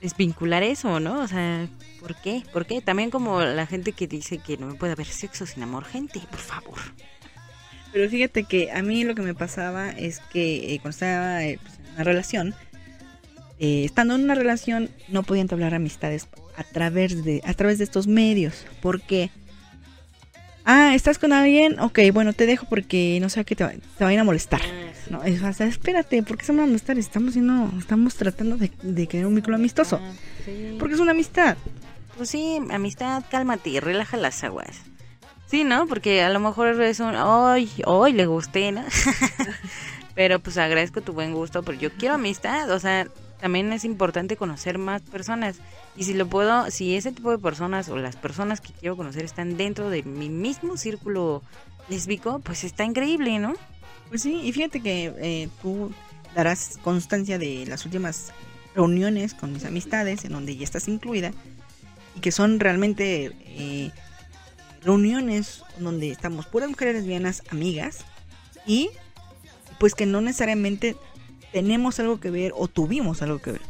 desvincular 0.00 0.64
eso, 0.64 0.98
¿no? 0.98 1.20
O 1.20 1.28
sea, 1.28 1.68
¿por 2.00 2.16
qué? 2.16 2.42
¿Por 2.52 2.66
qué? 2.66 2.80
También 2.80 3.10
como 3.10 3.40
la 3.40 3.66
gente 3.66 3.92
que 3.92 4.08
dice 4.08 4.38
que 4.38 4.56
no 4.56 4.74
puede 4.74 4.92
haber 4.92 5.06
sexo 5.06 5.46
sin 5.46 5.62
amor, 5.62 5.84
gente, 5.84 6.20
por 6.28 6.40
favor. 6.40 6.78
Pero 7.92 8.10
fíjate 8.10 8.44
que 8.44 8.72
a 8.72 8.82
mí 8.82 9.04
lo 9.04 9.14
que 9.14 9.22
me 9.22 9.34
pasaba 9.34 9.90
es 9.90 10.18
que 10.32 10.74
eh, 10.74 10.78
cuando 10.80 10.90
estaba 10.90 11.44
eh, 11.44 11.60
pues, 11.62 11.78
en 11.78 11.94
una 11.94 12.04
relación, 12.04 12.54
eh, 13.62 13.84
estando 13.86 14.14
en 14.16 14.24
una 14.24 14.34
relación 14.34 14.90
no 15.08 15.22
podía 15.22 15.40
entablar 15.42 15.72
amistades 15.74 16.26
a 16.56 16.64
través 16.64 17.24
de 17.24 17.40
a 17.46 17.54
través 17.54 17.78
de 17.78 17.84
estos 17.84 18.06
medios, 18.06 18.66
porque 18.82 19.30
ah, 20.64 20.94
estás 20.94 21.18
con 21.18 21.32
alguien, 21.32 21.78
ok, 21.80 21.98
bueno, 22.12 22.32
te 22.32 22.46
dejo 22.46 22.66
porque 22.68 23.18
no 23.20 23.28
sé 23.28 23.44
qué 23.44 23.56
te, 23.56 23.64
va- 23.64 23.72
te 23.98 24.04
vayan 24.04 24.20
a 24.20 24.24
molestar. 24.24 24.60
No, 25.10 25.22
es, 25.24 25.42
o 25.42 25.52
sea, 25.52 25.66
espérate, 25.66 26.22
¿por 26.22 26.38
qué 26.38 26.44
se 26.44 26.52
van 26.52 26.60
a 26.62 26.66
molestar? 26.66 26.98
Estamos 26.98 27.30
haciendo, 27.30 27.70
estamos 27.78 28.14
tratando 28.14 28.56
de, 28.56 28.70
de 28.82 29.08
crear 29.08 29.26
un 29.26 29.34
vínculo 29.34 29.56
amistoso. 29.56 30.00
Ah, 30.02 30.12
sí. 30.44 30.76
Porque 30.78 30.94
es 30.94 31.00
una 31.00 31.10
amistad. 31.12 31.56
Pues 32.16 32.30
sí, 32.30 32.58
amistad, 32.70 33.22
cálmate 33.30 33.70
y 33.70 33.80
relaja 33.80 34.16
las 34.16 34.42
aguas. 34.44 34.80
Sí, 35.46 35.64
¿no? 35.64 35.86
Porque 35.86 36.22
a 36.22 36.30
lo 36.30 36.40
mejor 36.40 36.80
es 36.80 37.00
un, 37.00 37.14
hoy, 37.16 37.68
hoy 37.84 38.12
le 38.12 38.26
gusté, 38.26 38.72
¿no? 38.72 38.84
pero 40.14 40.38
pues 40.40 40.56
agradezco 40.58 41.00
tu 41.02 41.12
buen 41.12 41.32
gusto, 41.34 41.62
pero 41.62 41.78
yo 41.78 41.90
quiero 41.92 42.14
amistad, 42.14 42.70
o 42.70 42.78
sea, 42.78 43.06
también 43.42 43.72
es 43.72 43.84
importante 43.84 44.36
conocer 44.36 44.78
más 44.78 45.02
personas. 45.02 45.56
Y 45.96 46.04
si 46.04 46.14
lo 46.14 46.28
puedo, 46.28 46.70
si 46.70 46.94
ese 46.94 47.10
tipo 47.10 47.32
de 47.32 47.38
personas 47.38 47.88
o 47.88 47.96
las 47.96 48.14
personas 48.14 48.60
que 48.60 48.72
quiero 48.72 48.96
conocer 48.96 49.24
están 49.24 49.56
dentro 49.56 49.90
de 49.90 50.04
mi 50.04 50.28
mismo 50.28 50.76
círculo 50.76 51.42
lésbico, 51.88 52.38
pues 52.38 52.62
está 52.62 52.84
increíble, 52.84 53.40
¿no? 53.40 53.54
Pues 54.10 54.22
sí, 54.22 54.40
y 54.44 54.52
fíjate 54.52 54.80
que 54.80 55.12
eh, 55.18 55.48
tú 55.60 55.92
darás 56.36 56.78
constancia 56.84 57.36
de 57.36 57.66
las 57.66 57.84
últimas 57.84 58.32
reuniones 58.76 59.34
con 59.34 59.52
mis 59.52 59.64
amistades, 59.64 60.24
en 60.24 60.34
donde 60.34 60.56
ya 60.56 60.62
estás 60.62 60.86
incluida, 60.86 61.32
y 62.14 62.20
que 62.20 62.30
son 62.30 62.60
realmente 62.60 63.32
eh, 63.44 63.90
reuniones 64.84 65.64
donde 65.80 66.12
estamos 66.12 66.46
puras 66.46 66.70
mujeres 66.70 66.94
lesbianas 66.94 67.42
amigas, 67.50 68.04
y 68.68 68.90
pues 69.80 69.96
que 69.96 70.06
no 70.06 70.20
necesariamente 70.20 70.94
tenemos 71.52 72.00
algo 72.00 72.18
que 72.18 72.30
ver 72.30 72.52
o 72.56 72.68
tuvimos 72.68 73.22
algo 73.22 73.38
que 73.38 73.52
ver. 73.52 73.60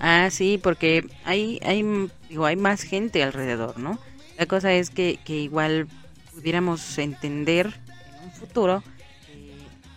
Ah, 0.00 0.28
sí, 0.30 0.58
porque 0.62 1.06
hay, 1.24 1.60
hay, 1.64 1.82
digo, 2.28 2.46
hay 2.46 2.56
más 2.56 2.82
gente 2.82 3.22
alrededor, 3.22 3.78
¿no? 3.78 3.98
La 4.38 4.46
cosa 4.46 4.72
es 4.72 4.90
que, 4.90 5.18
que 5.24 5.34
igual 5.34 5.86
pudiéramos 6.34 6.98
entender 6.98 7.80
en 8.18 8.24
un 8.24 8.32
futuro 8.32 8.82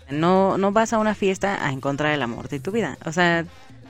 que 0.08 0.16
no, 0.16 0.58
no 0.58 0.72
vas 0.72 0.94
a 0.94 1.00
una 1.00 1.16
fiesta 1.16 1.66
a 1.66 1.72
encontrar 1.72 2.14
el 2.14 2.22
amor 2.22 2.48
de 2.48 2.60
tu 2.60 2.72
vida. 2.72 2.98
O 3.06 3.12
sea, 3.12 3.46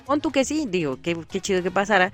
pon 0.06 0.22
tú 0.22 0.32
que 0.32 0.46
sí, 0.46 0.66
digo, 0.68 1.00
qué, 1.02 1.18
qué 1.30 1.42
chido 1.42 1.62
que 1.62 1.72
pasara, 1.72 2.12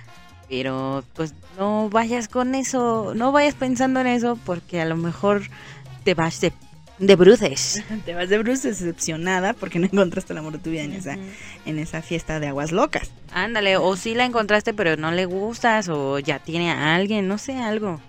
pero 0.49 1.03
pues 1.13 1.33
no 1.57 1.89
vayas 1.89 2.27
con 2.27 2.55
eso, 2.55 3.13
no 3.15 3.31
vayas 3.31 3.55
pensando 3.55 4.01
en 4.01 4.07
eso 4.07 4.37
porque 4.45 4.81
a 4.81 4.85
lo 4.85 4.97
mejor 4.97 5.43
te 6.03 6.15
vas 6.15 6.41
de 6.41 6.51
De 7.05 7.15
bruces. 7.17 7.83
Te 8.05 8.13
vas 8.13 8.29
de 8.29 8.37
bruces 8.37 8.79
decepcionada 8.79 9.53
porque 9.53 9.77
no 9.77 9.85
encontraste 9.85 10.31
el 10.31 10.39
amor 10.39 10.53
de 10.53 10.59
tu 10.59 10.69
vida 10.69 10.83
en 10.83 10.93
esa, 10.93 11.17
en 11.65 11.77
esa 11.77 12.01
fiesta 12.01 12.39
de 12.39 12.47
aguas 12.47 12.71
locas. 12.71 13.11
Ándale, 13.33 13.75
o 13.75 13.95
sí 13.97 14.15
la 14.15 14.25
encontraste 14.25 14.73
pero 14.73 14.95
no 14.95 15.11
le 15.11 15.25
gustas 15.25 15.89
o 15.89 16.19
ya 16.19 16.39
tiene 16.39 16.71
a 16.71 16.95
alguien, 16.95 17.27
no 17.27 17.37
sé, 17.37 17.57
algo. 17.57 17.99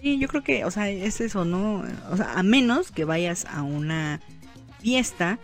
Sí, 0.00 0.18
yo 0.18 0.26
creo 0.26 0.42
que, 0.42 0.64
o 0.64 0.70
sea, 0.72 0.88
es 0.88 1.20
eso, 1.20 1.44
¿no? 1.44 1.84
O 2.10 2.16
sea, 2.16 2.32
a 2.34 2.42
menos 2.42 2.90
que 2.90 3.04
vayas 3.04 3.46
a 3.46 3.62
una 3.62 4.20
fiesta 4.80 5.38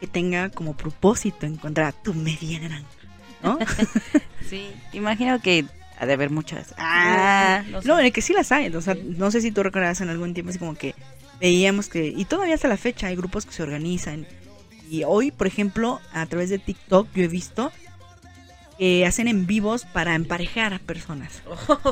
que 0.00 0.06
tenga 0.06 0.50
como 0.50 0.76
propósito 0.76 1.46
encontrar 1.46 1.86
a 1.86 1.92
tu 1.92 2.12
media 2.12 2.60
naranja, 2.60 2.86
¿no? 3.42 3.58
sí, 4.50 4.70
imagino 4.92 5.40
que 5.40 5.64
ha 5.98 6.04
de 6.04 6.12
haber 6.12 6.28
muchas. 6.28 6.74
Ah, 6.76 7.62
no, 7.70 7.80
no, 7.80 7.98
en 7.98 8.06
el 8.06 8.12
que 8.12 8.20
sí 8.20 8.34
las 8.34 8.52
hay, 8.52 8.68
o 8.74 8.82
sea, 8.82 8.94
no 8.94 9.30
sé 9.30 9.40
si 9.40 9.52
tú 9.52 9.62
recuerdas 9.62 10.02
en 10.02 10.10
algún 10.10 10.34
tiempo 10.34 10.50
así 10.50 10.58
como 10.58 10.74
que 10.74 10.94
veíamos 11.42 11.88
que, 11.88 12.06
y 12.06 12.24
todavía 12.24 12.54
hasta 12.54 12.68
la 12.68 12.76
fecha 12.76 13.08
hay 13.08 13.16
grupos 13.16 13.44
que 13.44 13.52
se 13.52 13.64
organizan. 13.64 14.26
Y 14.88 15.02
hoy, 15.02 15.32
por 15.32 15.48
ejemplo, 15.48 16.00
a 16.12 16.24
través 16.26 16.50
de 16.50 16.60
TikTok 16.60 17.08
yo 17.14 17.24
he 17.24 17.28
visto 17.28 17.72
que 18.78 19.04
hacen 19.06 19.26
en 19.26 19.46
vivos 19.46 19.84
para 19.84 20.14
emparejar 20.14 20.72
a 20.72 20.78
personas. 20.78 21.42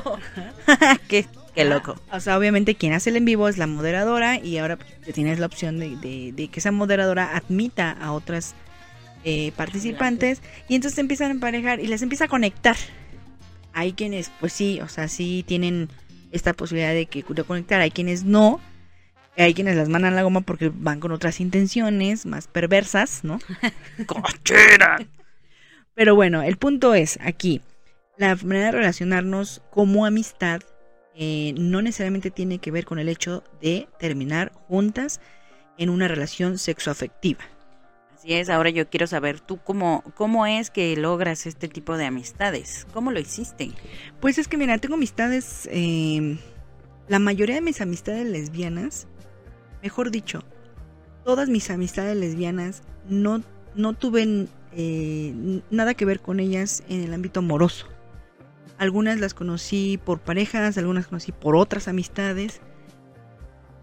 qué, 1.08 1.26
qué, 1.54 1.64
loco. 1.64 1.96
O 2.12 2.20
sea, 2.20 2.38
obviamente 2.38 2.76
quien 2.76 2.92
hace 2.92 3.10
el 3.10 3.16
en 3.16 3.24
vivo 3.24 3.48
es 3.48 3.58
la 3.58 3.66
moderadora 3.66 4.38
y 4.38 4.58
ahora 4.58 4.78
tienes 5.12 5.40
la 5.40 5.46
opción 5.46 5.80
de, 5.80 6.32
de, 6.32 6.48
que 6.48 6.60
esa 6.60 6.70
moderadora 6.70 7.36
admita 7.36 7.90
a 7.90 8.12
otras 8.12 8.54
eh, 9.24 9.50
participantes 9.56 10.42
y 10.68 10.76
entonces 10.76 10.98
empiezan 10.98 11.28
a 11.28 11.34
emparejar 11.34 11.80
y 11.80 11.88
les 11.88 12.02
empieza 12.02 12.26
a 12.26 12.28
conectar. 12.28 12.76
Hay 13.72 13.94
quienes, 13.94 14.30
pues 14.38 14.52
sí, 14.52 14.80
o 14.80 14.88
sea, 14.88 15.08
sí 15.08 15.44
tienen 15.44 15.88
esta 16.30 16.52
posibilidad 16.52 16.92
de, 16.92 17.06
que, 17.06 17.24
de 17.28 17.44
conectar, 17.44 17.80
hay 17.80 17.90
quienes 17.90 18.22
no, 18.22 18.60
hay 19.36 19.54
quienes 19.54 19.76
las 19.76 19.88
mandan 19.88 20.12
a 20.12 20.16
la 20.16 20.22
goma 20.22 20.40
porque 20.42 20.70
van 20.72 21.00
con 21.00 21.12
otras 21.12 21.40
intenciones 21.40 22.26
más 22.26 22.46
perversas, 22.46 23.24
¿no? 23.24 23.38
¡Cochera! 24.06 24.98
Pero 25.94 26.14
bueno, 26.14 26.42
el 26.42 26.56
punto 26.56 26.94
es 26.94 27.18
aquí, 27.22 27.60
la 28.16 28.34
manera 28.36 28.66
de 28.66 28.72
relacionarnos 28.72 29.62
como 29.70 30.06
amistad 30.06 30.62
eh, 31.14 31.54
no 31.58 31.82
necesariamente 31.82 32.30
tiene 32.30 32.58
que 32.58 32.70
ver 32.70 32.84
con 32.84 32.98
el 32.98 33.08
hecho 33.08 33.42
de 33.60 33.88
terminar 33.98 34.52
juntas 34.68 35.20
en 35.76 35.90
una 35.90 36.08
relación 36.08 36.58
sexoafectiva. 36.58 37.40
Así 38.14 38.34
es, 38.34 38.50
ahora 38.50 38.70
yo 38.70 38.88
quiero 38.88 39.06
saber 39.06 39.40
tú 39.40 39.58
cómo, 39.58 40.04
cómo 40.14 40.46
es 40.46 40.70
que 40.70 40.94
logras 40.96 41.46
este 41.46 41.68
tipo 41.68 41.96
de 41.96 42.04
amistades, 42.04 42.86
cómo 42.92 43.12
lo 43.12 43.18
hiciste. 43.18 43.70
Pues 44.20 44.38
es 44.38 44.46
que 44.46 44.58
mira, 44.58 44.76
tengo 44.78 44.94
amistades, 44.94 45.68
eh, 45.72 46.38
la 47.08 47.18
mayoría 47.18 47.56
de 47.56 47.62
mis 47.62 47.80
amistades 47.80 48.26
lesbianas 48.26 49.08
mejor 49.82 50.10
dicho, 50.10 50.42
todas 51.24 51.48
mis 51.48 51.70
amistades 51.70 52.16
lesbianas 52.16 52.82
no, 53.08 53.42
no 53.74 53.94
tuve 53.94 54.48
eh, 54.72 55.62
nada 55.70 55.94
que 55.94 56.04
ver 56.04 56.20
con 56.20 56.40
ellas 56.40 56.82
en 56.88 57.02
el 57.02 57.14
ámbito 57.14 57.40
amoroso. 57.40 57.86
Algunas 58.78 59.20
las 59.20 59.34
conocí 59.34 60.00
por 60.02 60.20
parejas, 60.20 60.78
algunas 60.78 61.06
conocí 61.06 61.32
por 61.32 61.56
otras 61.56 61.86
amistades 61.88 62.60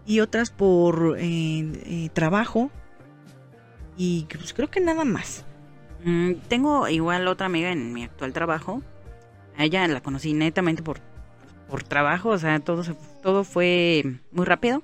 y 0.06 0.20
otras 0.20 0.50
por 0.50 1.16
eh, 1.18 1.70
eh, 1.84 2.08
trabajo 2.12 2.70
y 3.96 4.26
pues 4.30 4.54
creo 4.54 4.70
que 4.70 4.80
nada 4.80 5.04
más. 5.04 5.44
Mm, 6.04 6.34
tengo 6.48 6.88
igual 6.88 7.26
otra 7.28 7.46
amiga 7.46 7.70
en 7.70 7.92
mi 7.92 8.04
actual 8.04 8.32
trabajo. 8.32 8.82
A 9.56 9.64
ella 9.64 9.86
la 9.88 10.00
conocí 10.00 10.32
netamente 10.32 10.82
por, 10.82 11.00
por 11.68 11.82
trabajo, 11.82 12.30
o 12.30 12.38
sea, 12.38 12.60
todo, 12.60 12.84
todo 13.22 13.44
fue 13.44 14.20
muy 14.30 14.46
rápido. 14.46 14.82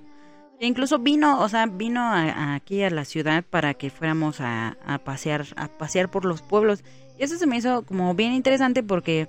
Incluso 0.60 0.98
vino, 0.98 1.40
o 1.40 1.48
sea, 1.48 1.66
vino 1.66 2.00
aquí 2.12 2.82
a 2.82 2.90
la 2.90 3.04
ciudad 3.04 3.44
para 3.48 3.74
que 3.74 3.90
fuéramos 3.90 4.40
a, 4.40 4.76
pasear, 5.04 5.46
a 5.56 5.68
pasear 5.68 6.10
por 6.10 6.24
los 6.24 6.42
pueblos. 6.42 6.84
Y 7.18 7.24
eso 7.24 7.36
se 7.36 7.46
me 7.46 7.56
hizo 7.56 7.82
como 7.82 8.14
bien 8.14 8.32
interesante 8.32 8.82
porque 8.82 9.28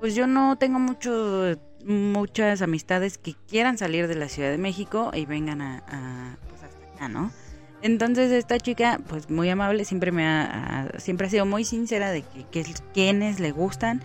pues 0.00 0.14
yo 0.14 0.26
no 0.26 0.56
tengo 0.56 0.78
mucho, 0.78 1.56
muchas 1.84 2.62
amistades 2.62 3.18
que 3.18 3.34
quieran 3.48 3.78
salir 3.78 4.08
de 4.08 4.16
la 4.16 4.28
Ciudad 4.28 4.50
de 4.50 4.58
México 4.58 5.10
y 5.14 5.26
vengan 5.26 5.62
a, 5.62 6.38
pues 6.48 6.62
hasta 6.62 6.94
acá, 6.94 7.08
¿no? 7.08 7.30
Entonces 7.82 8.32
esta 8.32 8.58
chica, 8.58 8.98
pues 9.08 9.28
muy 9.28 9.50
amable, 9.50 9.84
siempre 9.84 10.10
me 10.10 10.26
ha, 10.26 10.90
siempre 10.98 11.26
ha 11.26 11.30
sido 11.30 11.44
muy 11.44 11.64
sincera 11.64 12.10
de 12.10 12.22
que, 12.22 12.44
que 12.50 12.64
quiénes 12.94 13.40
le 13.40 13.52
gustan, 13.52 14.02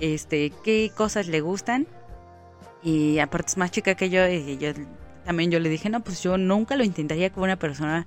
este, 0.00 0.52
qué 0.64 0.90
cosas 0.94 1.28
le 1.28 1.40
gustan. 1.40 1.86
Y 2.82 3.18
aparte 3.20 3.50
es 3.50 3.56
más 3.56 3.70
chica 3.70 3.94
que 3.94 4.10
yo 4.10 4.26
y 4.28 4.58
yo 4.58 4.72
también 5.28 5.50
yo 5.50 5.60
le 5.60 5.68
dije, 5.68 5.90
no, 5.90 6.00
pues 6.00 6.22
yo 6.22 6.38
nunca 6.38 6.74
lo 6.74 6.84
intentaría 6.84 7.28
con 7.28 7.42
una 7.42 7.56
persona 7.56 8.06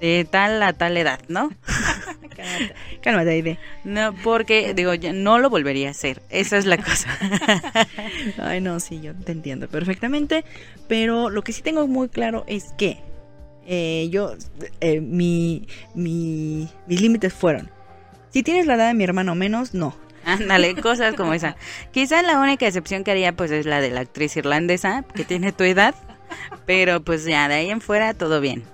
de 0.00 0.26
tal 0.28 0.60
a 0.60 0.72
tal 0.72 0.96
edad, 0.96 1.20
¿no? 1.28 1.50
cálmate, 2.36 2.74
cálmate, 3.00 3.30
Aide. 3.30 3.58
No, 3.84 4.12
porque, 4.24 4.74
digo, 4.74 4.92
no 5.14 5.38
lo 5.38 5.50
volvería 5.50 5.86
a 5.86 5.90
hacer. 5.92 6.20
Esa 6.30 6.56
es 6.56 6.66
la 6.66 6.78
cosa. 6.78 7.16
Ay, 8.38 8.60
no, 8.60 8.80
sí, 8.80 9.00
yo 9.00 9.14
te 9.14 9.30
entiendo 9.30 9.68
perfectamente. 9.68 10.44
Pero 10.88 11.30
lo 11.30 11.42
que 11.42 11.52
sí 11.52 11.62
tengo 11.62 11.86
muy 11.86 12.08
claro 12.08 12.42
es 12.48 12.72
que 12.76 12.98
eh, 13.68 14.08
yo, 14.10 14.34
eh, 14.80 15.00
mi, 15.00 15.68
mi, 15.94 16.68
mis 16.88 17.00
límites 17.00 17.32
fueron, 17.32 17.70
si 18.30 18.42
tienes 18.42 18.66
la 18.66 18.74
edad 18.74 18.88
de 18.88 18.94
mi 18.94 19.04
hermano 19.04 19.36
menos, 19.36 19.74
no. 19.74 19.96
Ándale, 20.24 20.74
cosas 20.74 21.14
como 21.14 21.32
esa. 21.34 21.56
Quizás 21.92 22.26
la 22.26 22.40
única 22.40 22.66
excepción 22.66 23.04
que 23.04 23.12
haría 23.12 23.32
pues 23.34 23.52
es 23.52 23.64
la 23.64 23.80
de 23.80 23.90
la 23.90 24.00
actriz 24.00 24.36
irlandesa, 24.36 25.04
que 25.14 25.24
tiene 25.24 25.52
tu 25.52 25.64
edad. 25.64 25.94
Pero 26.66 27.02
pues 27.02 27.24
ya, 27.24 27.48
de 27.48 27.54
ahí 27.54 27.70
en 27.70 27.80
fuera 27.80 28.14
todo 28.14 28.40
bien. 28.40 28.64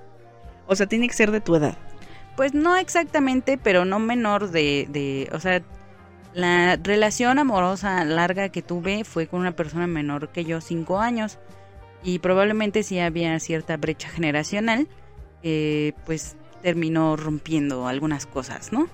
O 0.66 0.76
sea, 0.76 0.86
tiene 0.86 1.08
que 1.08 1.14
ser 1.14 1.30
de 1.30 1.40
tu 1.40 1.56
edad. 1.56 1.76
Pues 2.36 2.54
no 2.54 2.76
exactamente, 2.76 3.58
pero 3.58 3.84
no 3.84 3.98
menor 3.98 4.50
de, 4.50 4.86
de, 4.90 5.28
o 5.32 5.40
sea, 5.40 5.62
la 6.32 6.76
relación 6.76 7.38
amorosa 7.38 8.04
larga 8.04 8.48
que 8.48 8.62
tuve 8.62 9.04
fue 9.04 9.28
con 9.28 9.40
una 9.40 9.52
persona 9.52 9.86
menor 9.86 10.30
que 10.30 10.44
yo, 10.44 10.60
cinco 10.60 10.98
años. 10.98 11.38
Y 12.02 12.18
probablemente 12.18 12.82
sí 12.82 12.98
había 12.98 13.38
cierta 13.40 13.76
brecha 13.76 14.08
generacional, 14.08 14.88
pues 16.04 16.36
terminó 16.62 17.16
rompiendo 17.16 17.86
algunas 17.86 18.26
cosas, 18.26 18.72
¿no? 18.72 18.88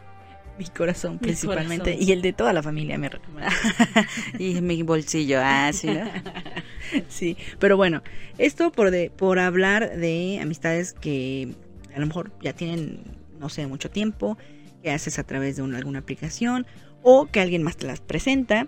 Mi 0.61 0.67
corazón 0.67 1.19
principalmente. 1.19 1.97
Y 1.99 2.13
el 2.13 2.21
de 2.21 2.35
toda 2.35 2.53
la 2.53 2.63
familia, 2.63 2.99
me 2.99 3.09
y 4.39 4.61
mi 4.61 4.83
bolsillo, 4.83 5.39
ah, 5.43 5.71
sí, 5.73 5.89
sí, 7.09 7.39
pero 7.59 7.79
bueno, 7.79 8.03
esto 8.37 8.71
por, 8.71 8.91
de, 8.91 9.09
por 9.09 9.39
hablar 9.39 9.97
de 9.97 10.39
amistades 10.43 10.93
que 10.93 11.55
a 11.97 11.99
lo 11.99 12.07
mejor 12.07 12.31
ya 12.43 12.53
tienen, 12.53 13.01
no 13.39 13.49
sé, 13.49 13.67
mucho 13.67 13.91
tiempo, 13.91 14.37
que 14.83 14.91
haces 14.91 15.19
a 15.19 15.25
través 15.25 15.57
de 15.57 15.63
alguna 15.63 16.01
aplicación 16.01 16.67
o 17.03 17.25
que 17.25 17.41
alguien 17.41 17.63
más 17.63 17.79
te 17.79 17.87
las 17.87 18.01
presenta. 18.01 18.67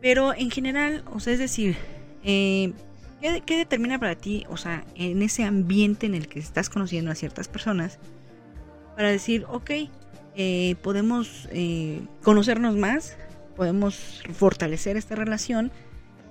Pero 0.00 0.34
en 0.34 0.52
general, 0.52 1.02
o 1.12 1.18
sea, 1.18 1.32
es 1.32 1.40
decir, 1.40 1.74
eh, 2.22 2.72
¿qué, 3.20 3.42
¿qué, 3.44 3.56
determina 3.56 3.98
para 3.98 4.14
ti, 4.14 4.46
o 4.48 4.56
sea, 4.56 4.84
en 4.94 5.20
ese 5.20 5.42
ambiente 5.42 6.06
en 6.06 6.14
el 6.14 6.28
que 6.28 6.38
estás 6.38 6.70
conociendo 6.70 7.10
a 7.10 7.16
ciertas 7.16 7.48
personas, 7.48 7.98
para 8.94 9.10
decir, 9.10 9.46
ok, 9.48 9.70
eh, 10.36 10.76
podemos 10.82 11.48
eh, 11.52 12.02
conocernos 12.22 12.76
más, 12.76 13.16
podemos 13.56 14.22
fortalecer 14.32 14.96
esta 14.96 15.14
relación. 15.14 15.70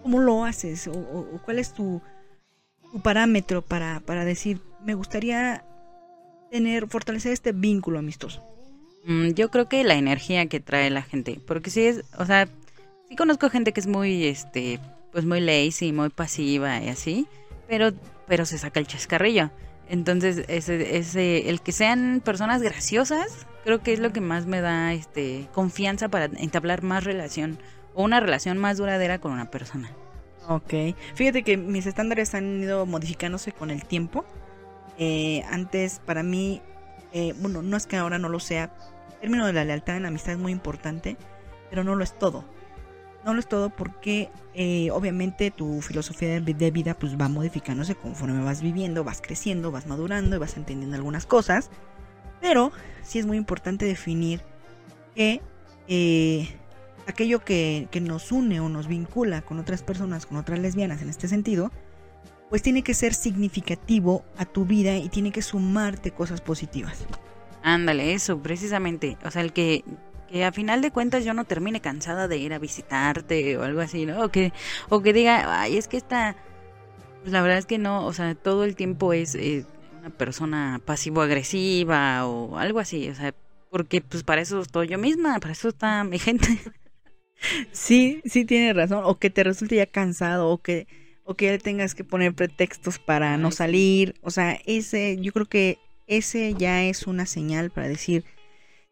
¿Cómo 0.02 0.20
lo 0.20 0.44
haces? 0.44 0.88
¿O, 0.88 1.42
cuál 1.46 1.60
es 1.60 1.74
tu, 1.74 2.02
parámetro 3.02 3.62
para, 3.62 4.02
para, 4.02 4.26
decir, 4.26 4.60
me 4.84 4.94
gustaría 4.94 5.64
tener, 6.52 6.88
fortalecer 6.88 7.32
este 7.32 7.54
vínculo 7.54 8.00
amistoso? 8.00 8.44
Mm, 9.06 9.30
yo 9.32 9.50
creo 9.50 9.70
que 9.70 9.84
la 9.84 9.96
energía 9.96 10.46
que 10.48 10.60
trae 10.60 10.90
la 10.90 11.02
gente, 11.02 11.40
porque 11.48 11.70
sí 11.70 11.86
es, 11.86 12.04
o 12.18 12.26
sea, 12.26 12.48
sí 13.08 13.16
conozco 13.16 13.50
gente 13.50 13.72
que 13.72 13.80
es 13.80 13.88
muy, 13.88 14.26
este, 14.26 14.80
pues 15.12 15.26
muy 15.26 15.40
lazy, 15.40 15.94
muy 15.94 16.10
pasiva 16.10 16.82
y 16.82 16.90
así, 16.90 17.28
pero, 17.68 17.94
pero 18.28 18.46
se 18.46 18.58
saca 18.58 18.80
el 18.80 18.88
chascarrillo. 18.88 19.50
Entonces, 19.90 20.46
ese, 20.48 20.98
ese, 20.98 21.50
el 21.50 21.62
que 21.62 21.72
sean 21.72 22.22
personas 22.24 22.62
graciosas, 22.62 23.46
creo 23.64 23.82
que 23.82 23.94
es 23.94 24.00
lo 24.00 24.12
que 24.14 24.22
más 24.22 24.46
me 24.46 24.62
da 24.62 24.94
este 24.94 25.48
confianza 25.54 26.10
para 26.10 26.26
entablar 26.26 26.84
más 26.84 27.04
relación 27.04 27.60
o 27.94 28.04
una 28.04 28.20
relación 28.20 28.58
más 28.58 28.78
duradera 28.78 29.20
con 29.20 29.32
una 29.32 29.52
persona. 29.52 29.92
Ok, 30.48 30.74
fíjate 31.16 31.44
que 31.44 31.58
mis 31.58 31.86
estándares 31.86 32.36
han 32.36 32.62
ido 32.62 32.86
modificándose 32.86 33.52
con 33.52 33.72
el 33.72 33.86
tiempo. 33.86 34.26
Eh, 34.98 35.44
antes 35.50 36.00
para 36.06 36.22
mí, 36.22 36.62
eh, 37.14 37.34
bueno, 37.38 37.62
no 37.62 37.78
es 37.78 37.88
que 37.88 37.98
ahora 37.98 38.20
no 38.20 38.30
lo 38.30 38.40
sea, 38.40 38.76
el 39.14 39.20
término 39.22 39.48
de 39.48 39.54
la 39.54 39.64
lealtad 39.64 39.96
en 39.96 40.04
la 40.04 40.10
amistad 40.10 40.34
es 40.34 40.40
muy 40.40 40.52
importante, 40.52 41.16
pero 41.70 41.84
no 41.84 41.96
lo 41.96 42.04
es 42.04 42.18
todo. 42.18 42.44
No 43.26 43.34
lo 43.34 43.40
es 43.40 43.48
todo 43.48 43.70
porque 43.70 44.30
eh, 44.54 44.92
obviamente 44.92 45.50
tu 45.52 45.82
filosofía 45.82 46.42
de 46.42 46.72
vida 46.72 46.94
pues 46.94 47.20
va 47.20 47.30
modificándose 47.30 47.96
conforme 47.96 48.44
vas 48.44 48.62
viviendo, 48.62 49.04
vas 49.04 49.22
creciendo, 49.22 49.72
vas 49.72 49.88
madurando 49.88 50.36
y 50.36 50.40
vas 50.40 50.58
entendiendo 50.58 50.96
algunas 50.96 51.26
cosas. 51.26 51.70
Pero 52.42 52.72
sí 53.04 53.20
es 53.20 53.26
muy 53.26 53.38
importante 53.38 53.86
definir 53.86 54.42
que 55.16 55.42
eh, 55.88 56.50
aquello 57.08 57.44
que, 57.44 57.88
nos 58.02 58.32
une 58.32 58.60
o 58.60 58.70
nos 58.70 58.88
vincula 58.88 59.42
con 59.42 59.60
otras 59.60 59.84
personas, 59.84 60.26
con 60.26 60.38
otras 60.38 60.60
lesbianas 60.60 61.02
en 61.02 61.10
este 61.10 61.28
sentido, 61.28 61.72
pues 62.50 62.62
tiene 62.62 62.84
que 62.84 62.94
ser 62.94 63.14
significativo 63.14 64.24
a 64.38 64.46
tu 64.46 64.66
vida 64.66 64.98
y 64.98 65.10
tiene 65.10 65.32
que 65.32 65.42
sumarte 65.42 66.12
cosas 66.12 66.42
positivas. 66.42 67.06
Ándale, 67.64 68.14
eso, 68.14 68.40
precisamente. 68.40 69.18
O 69.24 69.32
sea, 69.32 69.42
el 69.42 69.54
que, 69.54 69.84
que 70.34 70.44
a 70.44 70.52
final 70.52 70.82
de 70.82 70.90
cuentas 70.90 71.24
yo 71.24 71.36
no 71.36 71.46
termine 71.46 71.80
cansada 71.80 72.28
de 72.28 72.38
ir 72.38 72.54
a 72.54 72.60
visitarte 72.60 73.56
o 73.56 73.64
algo 73.64 73.82
así, 73.82 74.08
¿no? 74.08 74.24
O 74.24 74.30
que, 74.30 74.52
o 74.90 75.04
que 75.04 75.14
diga, 75.14 75.62
ay, 75.62 75.78
es 75.78 75.88
que 75.88 75.96
esta, 75.96 76.36
pues 77.22 77.32
la 77.32 77.44
verdad 77.44 77.60
es 77.60 77.68
que 77.68 77.78
no, 77.78 78.04
o 78.04 78.14
sea, 78.14 78.34
todo 78.34 78.64
el 78.64 78.76
tiempo 78.76 79.14
es 79.14 79.36
eh, 79.36 79.64
una 80.00 80.10
persona 80.10 80.82
pasivo-agresiva 80.84 82.26
o 82.26 82.58
algo 82.58 82.80
así, 82.80 83.10
o 83.10 83.16
sea, 83.16 83.36
porque 83.70 84.02
pues 84.02 84.24
para 84.24 84.42
eso 84.42 84.60
estoy 84.60 84.88
yo 84.88 84.98
misma, 84.98 85.40
para 85.40 85.52
eso 85.52 85.70
está 85.70 86.04
mi 86.04 86.20
gente. 86.20 86.48
Sí, 87.74 88.22
sí 88.24 88.46
tiene 88.46 88.72
razón, 88.72 89.02
o 89.04 89.20
que 89.20 89.30
te 89.30 89.44
resulte 89.44 89.76
ya 89.76 89.86
cansado, 89.86 90.48
o 90.48 90.60
que, 90.60 90.88
o 91.26 91.36
que 91.36 91.58
tengas 91.60 91.94
que 91.94 92.06
poner 92.06 92.34
pretextos 92.34 93.00
para 93.00 93.36
no 93.38 93.52
salir, 93.52 94.16
o 94.22 94.32
sea, 94.32 94.58
ese, 94.66 95.18
yo 95.20 95.34
creo 95.34 95.46
que 95.48 95.78
ese 96.08 96.54
ya 96.54 96.86
es 96.86 97.06
una 97.06 97.26
señal 97.26 97.70
para 97.70 97.90
decir, 97.90 98.24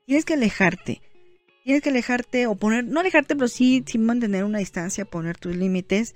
tienes 0.05 0.25
que 0.25 0.33
alejarte, 0.33 1.01
tienes 1.71 1.83
que 1.83 1.89
alejarte 1.89 2.47
o 2.47 2.55
poner, 2.55 2.83
no 2.83 2.99
alejarte, 2.99 3.33
pero 3.33 3.47
sí, 3.47 3.81
sí 3.87 3.97
mantener 3.97 4.43
una 4.43 4.59
distancia, 4.59 5.05
poner 5.05 5.37
tus 5.37 5.55
límites, 5.55 6.15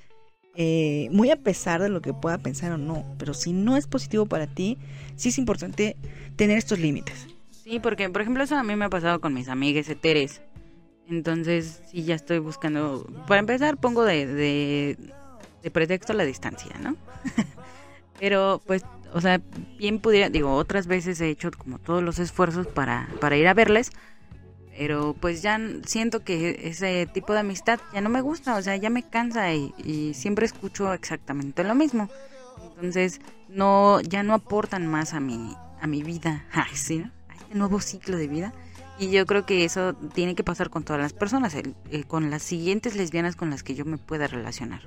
eh, 0.54 1.08
muy 1.12 1.32
a 1.32 1.38
pesar 1.38 1.82
de 1.82 1.88
lo 1.88 2.02
que 2.02 2.13
pueda 2.13 2.38
pensar 2.39 2.74
o 2.74 2.78
no, 2.78 3.06
pero 3.18 3.34
si 3.34 3.54
no 3.54 3.78
es 3.78 3.88
positivo 3.88 4.26
para 4.26 4.48
ti, 4.48 4.78
sí 5.15 5.30
es 5.30 5.38
importante 5.38 5.96
tener 6.36 6.58
estos 6.58 6.78
límites. 6.78 7.28
Sí, 7.52 7.80
porque 7.80 8.10
por 8.10 8.22
ejemplo 8.22 8.44
eso 8.44 8.58
a 8.58 8.63
mí 8.63 8.76
me 8.76 8.84
ha 8.84 8.89
pasado 8.89 9.22
con 9.22 9.34
mis 9.34 9.48
amigas 9.48 9.88
eteres. 9.88 10.41
Entonces, 11.08 11.82
sí, 11.89 12.04
ya 12.04 12.15
estoy 12.15 12.39
buscando. 12.39 13.08
Para 13.26 13.39
empezar, 13.39 13.78
pongo 13.78 14.04
de, 14.04 14.26
de, 14.26 14.98
de 15.63 15.72
pretexto 15.72 16.12
la 16.12 16.26
distancia, 16.26 16.76
¿no? 16.82 16.98
Pero, 18.20 18.62
pues, 18.65 18.84
o 19.13 19.22
sea, 19.22 19.39
bien 19.78 20.00
pudiera. 20.00 20.30
Digo, 20.30 20.54
otras 20.54 20.88
veces 20.88 21.22
he 21.22 21.30
hecho 21.30 21.52
como 21.52 21.80
todos 21.80 22.04
los 22.04 22.20
esfuerzos 22.20 22.68
para, 22.68 23.08
para 23.22 23.38
ir 23.38 23.48
a 23.48 23.54
verles. 23.54 23.91
Pero, 24.78 25.16
pues, 25.20 25.42
ya 25.42 25.60
siento 25.86 26.24
que 26.24 26.60
ese 26.64 27.08
tipo 27.14 27.34
de 27.34 27.40
amistad 27.40 27.80
ya 27.94 28.02
no 28.02 28.10
me 28.10 28.22
gusta. 28.22 28.56
O 28.56 28.62
sea, 28.62 28.76
ya 28.76 28.90
me 28.90 29.04
cansa 29.04 29.54
y, 29.54 29.74
y 29.84 30.14
siempre 30.14 30.46
escucho 30.46 30.92
exactamente 30.94 31.64
lo 31.64 31.76
mismo. 31.76 32.10
Entonces, 32.76 33.22
no, 33.48 34.02
ya 34.02 34.22
no 34.24 34.34
aportan 34.34 34.86
más 34.88 35.14
a 35.14 35.20
mi, 35.20 35.56
a 35.82 35.88
mi 35.88 36.04
vida. 36.04 36.46
¿sí? 36.74 37.06
A 37.30 37.36
este 37.36 37.56
nuevo 37.56 37.80
ciclo 37.80 38.18
de 38.18 38.28
vida. 38.28 38.54
Y 39.00 39.12
yo 39.12 39.26
creo 39.26 39.46
que 39.46 39.66
eso 39.66 39.94
tiene 40.14 40.36
que 40.36 40.44
pasar 40.44 40.70
con 40.70 40.84
todas 40.84 41.02
las 41.02 41.14
personas, 41.14 41.54
el- 41.56 41.76
el- 41.92 42.06
con 42.06 42.30
las 42.30 42.44
siguientes 42.44 42.96
lesbianas 42.96 43.36
con 43.36 43.50
las 43.50 43.62
que 43.64 43.76
yo 43.76 43.84
me 43.86 43.98
pueda 43.98 44.28
relacionar. 44.28 44.82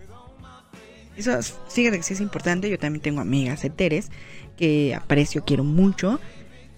Eso, 1.16 1.36
es- 1.38 1.54
fíjate 1.68 1.96
que 1.98 2.02
sí 2.02 2.14
es 2.14 2.20
importante. 2.20 2.70
Yo 2.70 2.78
también 2.78 3.02
tengo 3.02 3.20
amigas 3.20 3.64
heteres 3.64 4.10
que 4.56 4.94
aprecio, 4.94 5.44
quiero 5.44 5.64
mucho. 5.64 6.20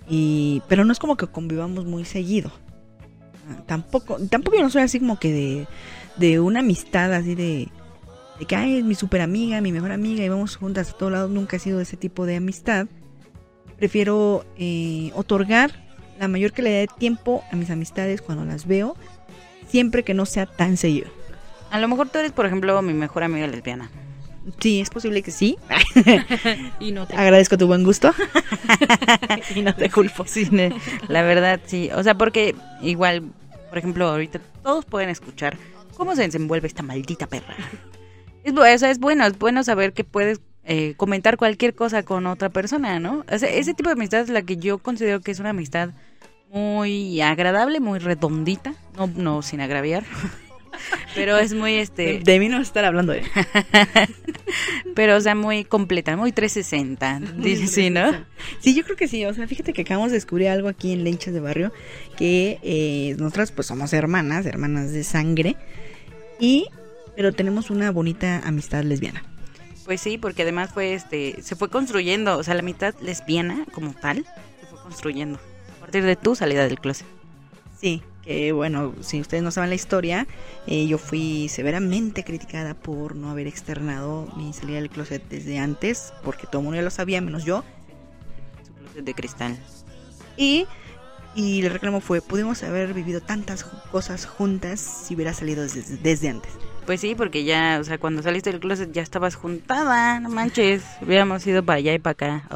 Y, 0.08 0.62
pero 0.68 0.84
no 0.84 0.92
es 0.92 0.98
como 0.98 1.16
que 1.16 1.26
convivamos 1.26 1.84
muy 1.84 2.04
seguido. 2.04 2.52
Tampoco, 3.66 4.18
tampoco 4.28 4.56
yo 4.56 4.62
no 4.62 4.70
soy 4.70 4.82
así 4.82 5.00
como 5.00 5.18
que 5.18 5.32
de, 5.32 5.66
de 6.16 6.40
una 6.40 6.60
amistad 6.60 7.12
así 7.12 7.34
de, 7.34 7.68
de 8.38 8.44
que 8.44 8.56
ay, 8.56 8.78
es 8.78 8.84
mi 8.84 8.94
super 8.94 9.20
amiga, 9.20 9.60
mi 9.60 9.72
mejor 9.72 9.92
amiga 9.92 10.24
y 10.24 10.28
vamos 10.28 10.56
juntas 10.56 10.90
a 10.90 10.92
todos 10.92 11.12
lados. 11.12 11.30
Nunca 11.30 11.56
he 11.56 11.60
sido 11.60 11.78
de 11.78 11.84
ese 11.84 11.96
tipo 11.96 12.26
de 12.26 12.36
amistad. 12.36 12.86
Prefiero 13.76 14.44
eh, 14.58 15.10
otorgar 15.14 15.72
la 16.18 16.28
mayor 16.28 16.52
calidad 16.52 16.80
de 16.80 16.88
tiempo 16.98 17.42
a 17.50 17.56
mis 17.56 17.70
amistades 17.70 18.20
cuando 18.20 18.44
las 18.44 18.66
veo, 18.66 18.94
siempre 19.68 20.02
que 20.02 20.12
no 20.12 20.26
sea 20.26 20.46
tan 20.46 20.76
seguido. 20.76 21.08
A 21.70 21.78
lo 21.80 21.88
mejor 21.88 22.08
tú 22.08 22.18
eres, 22.18 22.32
por 22.32 22.44
ejemplo, 22.46 22.80
mi 22.82 22.92
mejor 22.92 23.22
amiga 23.22 23.46
lesbiana. 23.46 23.90
Sí, 24.58 24.80
es 24.80 24.90
posible 24.90 25.22
que 25.22 25.30
sí. 25.30 25.56
Y 26.80 26.92
no 26.92 27.06
te... 27.06 27.14
Agradezco 27.16 27.56
tu 27.58 27.66
buen 27.66 27.84
gusto. 27.84 28.12
y 29.54 29.62
no 29.62 29.74
te 29.74 29.90
culpo. 29.90 30.24
Sí, 30.30 30.48
la 31.08 31.22
verdad, 31.22 31.60
sí. 31.64 31.90
O 31.94 32.02
sea, 32.02 32.16
porque 32.16 32.54
igual, 32.82 33.32
por 33.70 33.78
ejemplo, 33.78 34.06
ahorita 34.06 34.40
todos 34.62 34.84
pueden 34.84 35.08
escuchar 35.08 35.56
cómo 35.96 36.14
se 36.14 36.22
desenvuelve 36.22 36.66
esta 36.66 36.82
maldita 36.82 37.26
perra. 37.26 37.56
Es, 38.42 38.82
es 38.82 38.98
bueno, 38.98 39.26
es 39.26 39.38
bueno 39.38 39.62
saber 39.62 39.92
que 39.92 40.02
puedes 40.04 40.40
eh, 40.64 40.94
comentar 40.96 41.36
cualquier 41.36 41.74
cosa 41.74 42.02
con 42.02 42.26
otra 42.26 42.48
persona, 42.48 42.98
¿no? 42.98 43.24
Ese 43.28 43.74
tipo 43.74 43.88
de 43.88 43.94
amistad 43.94 44.20
es 44.20 44.28
la 44.28 44.42
que 44.42 44.56
yo 44.56 44.78
considero 44.78 45.20
que 45.20 45.30
es 45.30 45.40
una 45.40 45.50
amistad 45.50 45.90
muy 46.50 47.20
agradable, 47.20 47.80
muy 47.80 47.98
redondita, 47.98 48.74
no, 48.96 49.06
no 49.06 49.42
sin 49.42 49.60
agraviar. 49.60 50.04
Pero 51.14 51.38
es 51.38 51.54
muy 51.54 51.74
este, 51.74 52.20
de 52.20 52.38
mí 52.38 52.48
no 52.48 52.60
estar 52.60 52.84
hablando 52.84 53.12
de. 53.12 53.22
pero 54.94 55.16
o 55.16 55.20
sea, 55.20 55.34
muy 55.34 55.64
completa, 55.64 56.16
muy 56.16 56.32
360, 56.32 57.20
dice, 57.36 57.66
sí, 57.66 57.90
¿no? 57.90 58.12
Sí, 58.60 58.74
yo 58.74 58.84
creo 58.84 58.96
que 58.96 59.08
sí. 59.08 59.24
O 59.24 59.34
sea, 59.34 59.46
fíjate 59.46 59.72
que 59.72 59.82
acabamos 59.82 60.10
de 60.10 60.16
descubrir 60.16 60.48
algo 60.48 60.68
aquí 60.68 60.92
en 60.92 61.04
Lenchas 61.04 61.34
de 61.34 61.40
Barrio. 61.40 61.72
Que 62.16 62.58
eh, 62.62 63.16
nosotras, 63.18 63.52
pues, 63.52 63.66
somos 63.66 63.92
hermanas, 63.92 64.46
hermanas 64.46 64.92
de 64.92 65.04
sangre. 65.04 65.56
Y. 66.38 66.66
Pero 67.16 67.32
tenemos 67.32 67.70
una 67.70 67.90
bonita 67.90 68.40
amistad 68.46 68.82
lesbiana. 68.82 69.22
Pues 69.84 70.00
sí, 70.00 70.16
porque 70.16 70.42
además 70.42 70.70
fue 70.72 70.94
este, 70.94 71.42
se 71.42 71.56
fue 71.56 71.68
construyendo, 71.68 72.38
o 72.38 72.42
sea, 72.44 72.54
la 72.54 72.62
mitad 72.62 72.94
lesbiana 73.00 73.66
como 73.72 73.92
tal 73.92 74.24
se 74.60 74.66
fue 74.66 74.80
construyendo 74.80 75.38
a 75.76 75.80
partir 75.80 76.04
de 76.04 76.16
tu 76.16 76.36
salida 76.36 76.64
del 76.64 76.78
closet. 76.78 77.06
Sí, 77.78 78.02
que 78.30 78.52
bueno, 78.52 78.94
si 79.00 79.20
ustedes 79.20 79.42
no 79.42 79.50
saben 79.50 79.70
la 79.70 79.74
historia, 79.74 80.28
eh, 80.68 80.86
yo 80.86 80.98
fui 80.98 81.48
severamente 81.48 82.22
criticada 82.22 82.74
por 82.74 83.16
no 83.16 83.28
haber 83.28 83.48
externado 83.48 84.28
mi 84.36 84.52
salida 84.52 84.76
del 84.76 84.88
closet 84.88 85.20
desde 85.28 85.58
antes, 85.58 86.12
porque 86.22 86.46
todo 86.46 86.58
el 86.58 86.64
mundo 86.66 86.76
ya 86.76 86.82
lo 86.82 86.90
sabía, 86.90 87.20
menos 87.20 87.44
yo. 87.44 87.64
Su 88.64 88.72
closet 88.74 89.04
de 89.04 89.14
cristal. 89.14 89.58
Y, 90.36 90.68
y 91.34 91.62
el 91.62 91.72
reclamo 91.72 92.00
fue, 92.00 92.22
pudimos 92.22 92.62
haber 92.62 92.94
vivido 92.94 93.20
tantas 93.20 93.64
cosas 93.64 94.26
juntas 94.26 94.78
si 94.78 95.16
hubiera 95.16 95.34
salido 95.34 95.64
desde, 95.64 95.96
desde 95.96 96.28
antes. 96.28 96.52
Pues 96.86 97.00
sí, 97.00 97.16
porque 97.16 97.42
ya, 97.42 97.78
o 97.80 97.84
sea, 97.84 97.98
cuando 97.98 98.22
saliste 98.22 98.52
del 98.52 98.60
closet 98.60 98.92
ya 98.92 99.02
estabas 99.02 99.34
juntada, 99.34 100.20
no 100.20 100.28
manches, 100.28 100.84
hubiéramos 101.02 101.44
ido 101.48 101.64
para 101.64 101.78
allá 101.78 101.94
y 101.94 101.98
para 101.98 102.12
acá. 102.12 102.48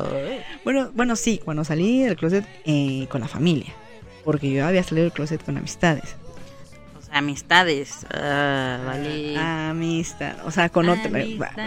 Bueno, 0.64 0.92
bueno, 0.94 1.16
sí, 1.16 1.40
cuando 1.44 1.64
salí 1.64 2.04
del 2.04 2.14
closet 2.14 2.46
eh, 2.64 3.08
con 3.10 3.20
la 3.20 3.28
familia, 3.28 3.74
porque 4.24 4.50
yo 4.50 4.66
había 4.66 4.82
salido 4.82 5.04
del 5.04 5.12
closet 5.12 5.44
con 5.44 5.56
amistades. 5.56 6.16
O 6.98 7.02
sea, 7.02 7.18
amistades. 7.18 8.06
Ah, 8.12 8.80
vale. 8.86 9.36
Amistad, 9.36 10.36
o 10.44 10.50
sea, 10.50 10.68
con 10.68 10.88
otra, 10.88 11.10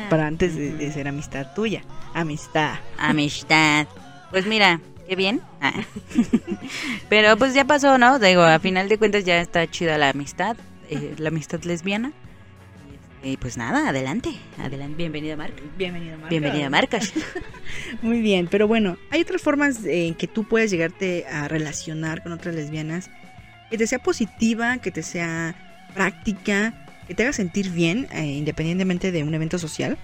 para 0.09 0.27
antes 0.27 0.55
de, 0.55 0.71
de 0.73 0.91
ser 0.91 1.07
amistad 1.07 1.53
tuya. 1.53 1.83
Amistad. 2.13 2.75
Amistad. 2.97 3.87
Pues 4.31 4.45
mira, 4.45 4.81
qué 5.07 5.15
bien. 5.15 5.41
Ah. 5.61 5.73
Pero 7.09 7.37
pues 7.37 7.53
ya 7.53 7.65
pasó, 7.65 7.97
¿no? 7.97 8.19
Digo, 8.19 8.41
a 8.41 8.59
final 8.59 8.89
de 8.89 8.97
cuentas 8.97 9.23
ya 9.23 9.39
está 9.39 9.69
chida 9.69 9.97
la 9.97 10.09
amistad, 10.09 10.57
eh, 10.89 11.15
la 11.17 11.29
amistad 11.29 11.61
lesbiana. 11.63 12.11
Y 13.23 13.37
pues 13.37 13.57
nada, 13.57 13.89
adelante, 13.89 14.29
adelante, 14.59 14.95
bienvenida 14.95 15.35
Marca. 15.35 15.61
Bienvenida, 15.77 16.13
Marca. 16.17 16.29
Bienvenida 16.29 16.69
Marcas. 16.69 17.13
Muy 18.01 18.21
bien, 18.21 18.47
pero 18.49 18.67
bueno, 18.67 18.97
hay 19.09 19.21
otras 19.21 19.41
formas 19.41 19.83
en 19.85 20.13
que 20.13 20.27
tú 20.27 20.43
puedes 20.43 20.69
llegarte 20.69 21.25
a 21.25 21.47
relacionar 21.47 22.21
con 22.21 22.31
otras 22.31 22.53
lesbianas 22.53 23.09
que 23.71 23.77
te 23.77 23.87
sea 23.87 23.99
positiva, 23.99 24.77
que 24.77 24.91
te 24.91 25.03
sea 25.03 25.55
práctica, 25.93 26.85
que 27.07 27.15
te 27.15 27.23
haga 27.23 27.33
sentir 27.33 27.71
bien, 27.71 28.07
eh, 28.11 28.25
independientemente 28.25 29.11
de 29.11 29.23
un 29.23 29.33
evento 29.33 29.57
social. 29.57 29.97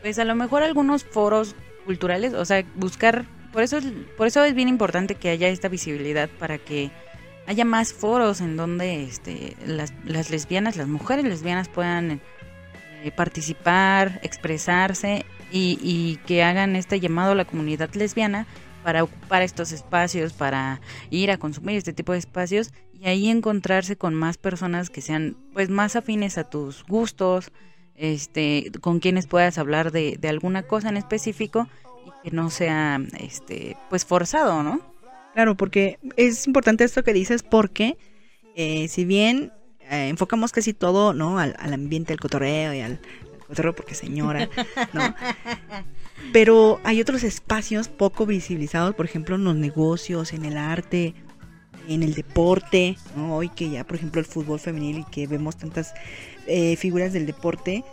Pues 0.00 0.18
a 0.18 0.24
lo 0.24 0.34
mejor 0.34 0.62
algunos 0.62 1.04
foros 1.04 1.54
culturales, 1.84 2.32
o 2.32 2.44
sea, 2.44 2.64
buscar, 2.76 3.24
por 3.52 3.62
eso 3.62 3.76
es, 3.76 3.84
por 4.16 4.26
eso 4.26 4.42
es 4.42 4.54
bien 4.54 4.68
importante 4.68 5.16
que 5.16 5.28
haya 5.28 5.48
esta 5.48 5.68
visibilidad 5.68 6.28
para 6.38 6.58
que 6.58 6.90
haya 7.48 7.64
más 7.64 7.94
foros 7.94 8.42
en 8.42 8.58
donde 8.58 9.04
este, 9.04 9.56
las, 9.66 9.94
las 10.04 10.28
lesbianas, 10.28 10.76
las 10.76 10.86
mujeres 10.86 11.24
lesbianas 11.24 11.70
puedan 11.70 12.20
eh, 13.02 13.10
participar, 13.10 14.20
expresarse 14.22 15.24
y, 15.50 15.78
y 15.80 16.16
que 16.26 16.42
hagan 16.42 16.76
este 16.76 17.00
llamado 17.00 17.32
a 17.32 17.34
la 17.34 17.46
comunidad 17.46 17.88
lesbiana 17.94 18.46
para 18.84 19.02
ocupar 19.02 19.40
estos 19.40 19.72
espacios, 19.72 20.34
para 20.34 20.82
ir 21.08 21.30
a 21.30 21.38
consumir 21.38 21.78
este 21.78 21.94
tipo 21.94 22.12
de 22.12 22.18
espacios 22.18 22.70
y 22.92 23.06
ahí 23.06 23.30
encontrarse 23.30 23.96
con 23.96 24.14
más 24.14 24.36
personas 24.36 24.90
que 24.90 25.00
sean 25.00 25.34
pues 25.54 25.70
más 25.70 25.96
afines 25.96 26.36
a 26.36 26.44
tus 26.44 26.84
gustos, 26.84 27.50
este, 27.94 28.70
con 28.82 29.00
quienes 29.00 29.26
puedas 29.26 29.56
hablar 29.56 29.90
de, 29.90 30.18
de 30.20 30.28
alguna 30.28 30.64
cosa 30.64 30.90
en 30.90 30.98
específico 30.98 31.66
y 32.06 32.10
que 32.28 32.36
no 32.36 32.50
sea 32.50 33.00
este 33.18 33.78
pues 33.88 34.04
forzado, 34.04 34.62
¿no? 34.62 34.97
Claro, 35.38 35.56
porque 35.56 36.00
es 36.16 36.48
importante 36.48 36.82
esto 36.82 37.04
que 37.04 37.12
dices 37.12 37.44
porque 37.44 37.96
eh, 38.56 38.88
si 38.88 39.04
bien 39.04 39.52
eh, 39.88 40.08
enfocamos 40.08 40.50
casi 40.50 40.74
todo, 40.74 41.14
¿no? 41.14 41.38
Al, 41.38 41.54
al 41.60 41.72
ambiente 41.74 42.12
del 42.12 42.18
cotorreo 42.18 42.74
y 42.74 42.80
al, 42.80 43.00
al 43.38 43.46
cotorreo 43.46 43.72
porque 43.72 43.94
señora, 43.94 44.50
¿no? 44.92 45.14
Pero 46.32 46.80
hay 46.82 47.00
otros 47.00 47.22
espacios 47.22 47.88
poco 47.88 48.26
visibilizados, 48.26 48.96
por 48.96 49.06
ejemplo, 49.06 49.36
en 49.36 49.44
los 49.44 49.54
negocios, 49.54 50.32
en 50.32 50.44
el 50.44 50.56
arte, 50.56 51.14
en 51.88 52.02
el 52.02 52.14
deporte, 52.14 52.96
¿no? 53.14 53.36
Hoy 53.36 53.48
que 53.48 53.70
ya, 53.70 53.84
por 53.84 53.94
ejemplo, 53.94 54.20
el 54.20 54.26
fútbol 54.26 54.58
femenil 54.58 54.98
y 54.98 55.04
que 55.04 55.28
vemos 55.28 55.56
tantas 55.56 55.94
eh, 56.48 56.74
figuras 56.74 57.12
del 57.12 57.26
deporte, 57.26 57.84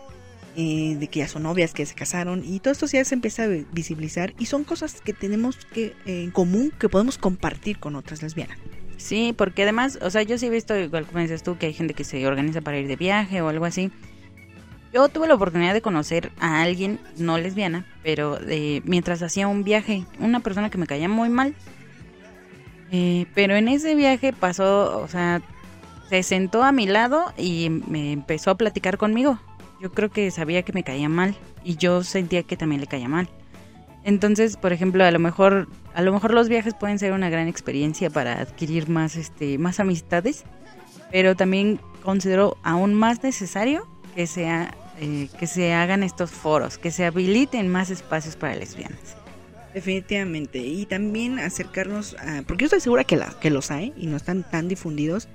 eh, 0.56 0.96
de 1.00 1.08
que 1.08 1.20
ya 1.20 1.28
son 1.28 1.44
novias, 1.44 1.74
que 1.74 1.86
se 1.86 1.96
casaron, 1.96 2.44
y 2.46 2.60
todo 2.60 2.72
esto 2.72 2.86
ya 2.88 3.04
se 3.04 3.16
empieza 3.16 3.44
a 3.44 3.48
visibilizar 3.48 4.34
y 4.40 4.46
son 4.46 4.64
cosas 4.64 5.02
que 5.02 5.14
tenemos 5.14 5.58
que 5.58 5.94
eh, 6.06 6.24
en 6.24 6.32
común 6.32 6.72
que 6.80 6.90
podemos 6.90 7.18
compartir 7.18 7.80
con 7.80 7.96
otras 7.96 8.22
lesbianas. 8.22 8.58
Sí, 8.98 9.34
porque 9.38 9.64
además, 9.64 10.00
o 10.02 10.10
sea, 10.10 10.24
yo 10.24 10.38
sí 10.38 10.46
he 10.48 10.50
visto, 10.50 10.78
igual 10.78 11.06
como 11.06 11.20
dices 11.20 11.44
tú, 11.44 11.58
que 11.58 11.66
hay 11.66 11.74
gente 11.74 11.94
que 11.94 12.04
se 12.04 12.26
organiza 12.26 12.62
para 12.62 12.80
ir 12.80 12.88
de 12.88 12.96
viaje 12.96 13.42
o 13.42 13.50
algo 13.50 13.66
así. 13.66 13.92
Yo 14.94 15.10
tuve 15.10 15.28
la 15.28 15.34
oportunidad 15.34 15.74
de 15.74 15.82
conocer 15.82 16.32
a 16.40 16.62
alguien, 16.62 17.00
no 17.18 17.38
lesbiana, 17.38 17.86
pero 18.02 18.38
de, 18.38 18.82
mientras 18.86 19.22
hacía 19.22 19.50
un 19.50 19.64
viaje, 19.66 20.06
una 20.20 20.40
persona 20.40 20.70
que 20.70 20.78
me 20.78 20.88
caía 20.88 21.10
muy 21.10 21.28
mal. 21.28 21.54
Eh, 22.92 23.26
pero 23.36 23.56
en 23.56 23.68
ese 23.68 23.94
viaje 23.96 24.32
pasó, 24.32 25.02
o 25.02 25.08
sea, 25.10 25.42
se 26.10 26.24
sentó 26.24 26.64
a 26.64 26.72
mi 26.72 26.88
lado 26.88 27.34
y 27.38 27.70
me 27.70 28.14
empezó 28.14 28.52
a 28.52 28.56
platicar 28.56 28.98
conmigo. 28.98 29.38
Yo 29.86 29.92
creo 29.92 30.10
que 30.10 30.32
sabía 30.32 30.64
que 30.64 30.74
me 30.74 30.82
caía 30.82 31.10
mal 31.10 31.36
y 31.64 31.76
yo 31.76 32.04
sentía 32.04 32.42
que 32.42 32.58
también 32.58 32.82
le 32.82 32.88
caía 32.88 33.08
mal. 33.08 33.30
Entonces, 34.04 34.58
por 34.58 34.74
ejemplo, 34.74 35.06
a 35.06 35.12
lo 35.12 35.20
mejor, 35.20 35.68
a 35.94 36.02
lo 36.02 36.12
mejor 36.12 36.34
los 36.34 36.50
viajes 36.50 36.74
pueden 36.74 36.98
ser 36.98 37.12
una 37.12 37.30
gran 37.30 37.48
experiencia 37.48 38.10
para 38.10 38.42
adquirir 38.42 38.90
más, 38.90 39.16
este, 39.16 39.60
más 39.60 39.80
amistades, 39.80 40.44
pero 41.12 41.36
también 41.36 41.80
considero 42.02 42.58
aún 42.64 42.96
más 42.96 43.22
necesario 43.22 43.88
que 44.16 44.26
sea, 44.26 44.76
eh, 45.00 45.30
que 45.38 45.46
se 45.46 45.72
hagan 45.74 46.02
estos 46.02 46.32
foros, 46.32 46.80
que 46.80 46.90
se 46.90 47.06
habiliten 47.06 47.68
más 47.68 47.92
espacios 47.92 48.36
para 48.36 48.56
lesbianas. 48.56 49.16
Definitivamente. 49.76 50.58
Y 50.58 50.88
también 50.88 51.38
acercarnos 51.38 52.16
a. 52.16 52.42
Porque 52.48 52.64
yo 52.64 52.66
estoy 52.66 52.80
segura 52.80 53.04
que, 53.04 53.18
la, 53.18 53.38
que 53.40 53.52
los 53.52 53.70
hay 53.70 53.94
y 53.96 54.08
no 54.08 54.18
están 54.18 54.50
tan 54.50 54.68
difundidos. 54.68 55.28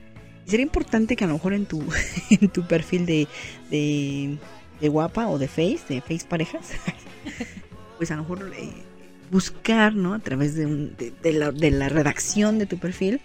Y 0.46 0.50
sería 0.50 0.64
importante 0.64 1.16
que 1.16 1.24
a 1.24 1.26
lo 1.26 1.34
mejor 1.34 1.52
en 1.52 1.66
tu, 1.66 1.82
en 2.30 2.48
tu 2.48 2.66
perfil 2.66 3.06
de, 3.06 3.28
de, 3.70 4.38
de 4.80 4.88
guapa 4.88 5.28
o 5.28 5.38
de 5.38 5.48
face, 5.48 5.80
de 5.88 6.00
face 6.00 6.26
parejas, 6.28 6.70
pues 7.98 8.10
a 8.10 8.16
lo 8.16 8.22
mejor 8.22 8.52
eh, 8.56 8.70
buscar, 9.30 9.94
¿no? 9.94 10.14
A 10.14 10.18
través 10.18 10.54
de, 10.54 10.66
un, 10.66 10.96
de, 10.96 11.12
de 11.22 11.32
la, 11.32 11.52
de 11.52 11.70
la 11.70 11.88
redacción 11.88 12.58
de 12.58 12.66
tu 12.66 12.78
perfil, 12.78 13.20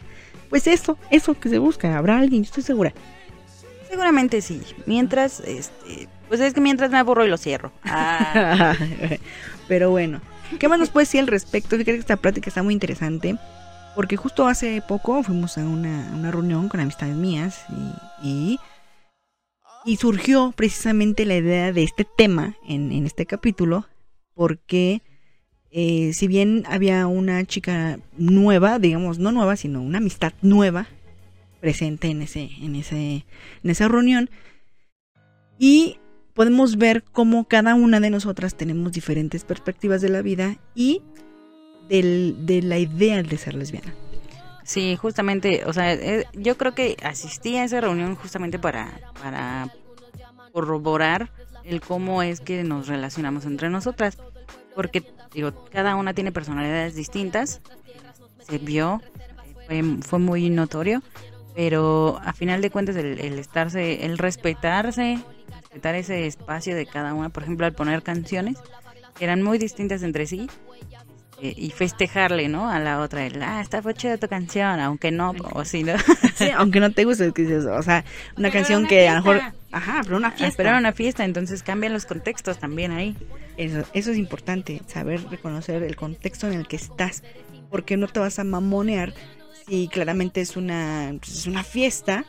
pues 0.49 0.67
eso, 0.67 0.97
eso 1.09 1.39
que 1.39 1.49
se 1.49 1.59
busca. 1.59 1.97
Habrá 1.97 2.17
alguien, 2.17 2.43
yo 2.43 2.47
estoy 2.47 2.63
segura. 2.63 2.93
Seguramente 3.89 4.41
sí. 4.41 4.61
Mientras, 4.85 5.39
este, 5.41 6.07
pues 6.27 6.41
es 6.41 6.53
que 6.53 6.61
mientras 6.61 6.91
me 6.91 6.97
aburro 6.97 7.25
y 7.25 7.29
lo 7.29 7.37
cierro. 7.37 7.71
Ah, 7.83 8.75
Pero 9.67 9.89
bueno, 9.89 10.21
¿qué 10.59 10.67
más 10.67 10.79
nos 10.79 10.89
puedes 10.89 11.09
decir 11.09 11.21
al 11.21 11.27
respecto? 11.27 11.71
Fíjate 11.77 11.93
que 11.93 11.99
esta 11.99 12.17
plática 12.17 12.49
está 12.49 12.61
muy 12.61 12.73
interesante. 12.73 13.37
Porque 13.95 14.17
justo 14.17 14.47
hace 14.47 14.81
poco 14.87 15.23
fuimos 15.23 15.57
a 15.57 15.65
una, 15.65 16.31
reunión 16.31 16.69
con 16.69 16.79
amistades 16.79 17.15
mías 17.15 17.65
y 18.21 18.59
surgió 19.97 20.53
precisamente 20.55 21.25
la 21.25 21.37
idea 21.37 21.71
de 21.71 21.83
este 21.83 22.05
tema 22.05 22.55
en, 22.67 22.91
en 22.91 23.05
este 23.05 23.25
capítulo. 23.25 23.87
Porque 24.33 25.01
eh, 25.77 26.13
si 26.13 26.27
bien 26.27 26.63
había 26.69 27.05
una 27.05 27.43
chica 27.43 27.99
nueva, 28.17 28.79
digamos, 28.79 29.19
no 29.19 29.33
nueva, 29.33 29.57
sino 29.57 29.81
una 29.81 29.97
amistad 29.97 30.31
nueva 30.41 30.87
presente 31.59 32.07
en 32.07 32.21
ese, 32.21 32.49
en 32.61 32.77
ese, 32.77 33.25
en 33.61 33.69
esa 33.69 33.89
reunión. 33.89 34.29
Y 35.59 35.97
podemos 36.33 36.77
ver 36.77 37.03
cómo 37.03 37.49
cada 37.49 37.75
una 37.75 37.99
de 37.99 38.09
nosotras 38.09 38.55
tenemos 38.55 38.93
diferentes 38.93 39.43
perspectivas 39.43 40.01
de 40.01 40.07
la 40.07 40.21
vida 40.21 40.57
y 40.75 41.01
del, 41.87 42.35
de 42.45 42.61
la 42.61 42.77
idea 42.77 43.21
de 43.21 43.37
ser 43.37 43.55
lesbiana. 43.55 43.93
Sí, 44.63 44.95
justamente, 44.95 45.63
o 45.65 45.73
sea, 45.73 45.93
eh, 45.93 46.25
yo 46.33 46.57
creo 46.57 46.73
que 46.73 46.97
asistí 47.03 47.55
a 47.57 47.63
esa 47.63 47.81
reunión 47.81 48.15
justamente 48.15 48.57
para, 48.57 48.99
para 49.21 49.71
corroborar 50.51 51.29
el 51.63 51.81
cómo 51.81 52.23
es 52.23 52.41
que 52.41 52.63
nos 52.63 52.87
relacionamos 52.87 53.45
entre 53.45 53.69
nosotras, 53.69 54.17
porque 54.73 55.03
digo, 55.33 55.65
cada 55.71 55.95
una 55.95 56.13
tiene 56.13 56.31
personalidades 56.31 56.95
distintas, 56.95 57.61
se 58.47 58.57
vio, 58.57 59.01
fue, 59.67 59.83
fue 60.01 60.19
muy 60.19 60.49
notorio, 60.49 61.03
pero 61.55 62.19
a 62.23 62.33
final 62.33 62.61
de 62.61 62.71
cuentas 62.71 62.95
el, 62.95 63.19
el 63.19 63.37
estarse, 63.37 64.03
el 64.05 64.17
respetarse, 64.17 65.19
respetar 65.61 65.95
ese 65.95 66.25
espacio 66.25 66.75
de 66.75 66.87
cada 66.87 67.13
una, 67.13 67.29
por 67.29 67.43
ejemplo, 67.43 67.67
al 67.67 67.73
poner 67.73 68.01
canciones 68.01 68.57
eran 69.19 69.41
muy 69.41 69.57
distintas 69.57 70.03
entre 70.03 70.27
sí, 70.27 70.49
y 71.41 71.69
festejarle, 71.71 72.47
¿no? 72.47 72.69
A 72.69 72.79
la 72.79 73.01
otra, 73.01 73.25
el, 73.25 73.41
ah, 73.43 73.61
está 73.61 73.81
chida 73.93 74.17
tu 74.17 74.27
canción, 74.27 74.79
aunque 74.79 75.11
no, 75.11 75.33
o 75.53 75.65
sí, 75.65 75.83
¿no? 75.83 75.93
Sí, 76.35 76.49
aunque 76.49 76.79
no 76.79 76.91
te 76.91 77.03
guste, 77.03 77.29
o 77.29 77.83
sea, 77.83 78.03
una 78.37 78.49
Pero 78.49 78.51
canción 78.51 78.79
una 78.81 78.89
que 78.89 79.07
a 79.07 79.15
lo 79.15 79.21
mejor, 79.21 79.41
ajá, 79.71 80.01
pero 80.03 80.17
una 80.17 80.29
Ah, 80.29 80.31
fiesta. 80.31 80.57
pero 80.57 80.69
era 80.69 80.77
una 80.77 80.93
fiesta, 80.93 81.25
entonces 81.25 81.61
cambian 81.63 81.93
los 81.93 82.05
contextos 82.05 82.57
también 82.59 82.91
ahí. 82.91 83.15
Eso, 83.57 83.83
eso 83.93 84.11
es 84.11 84.17
importante, 84.17 84.81
saber 84.87 85.21
reconocer 85.29 85.83
el 85.83 85.95
contexto 85.95 86.47
en 86.47 86.53
el 86.53 86.67
que 86.67 86.75
estás, 86.77 87.23
porque 87.69 87.97
no 87.97 88.07
te 88.07 88.19
vas 88.19 88.39
a 88.39 88.43
mamonear 88.43 89.13
si 89.67 89.87
claramente 89.87 90.41
es 90.41 90.55
una, 90.57 91.13
pues, 91.19 91.37
es 91.39 91.47
una 91.47 91.63
fiesta, 91.63 92.25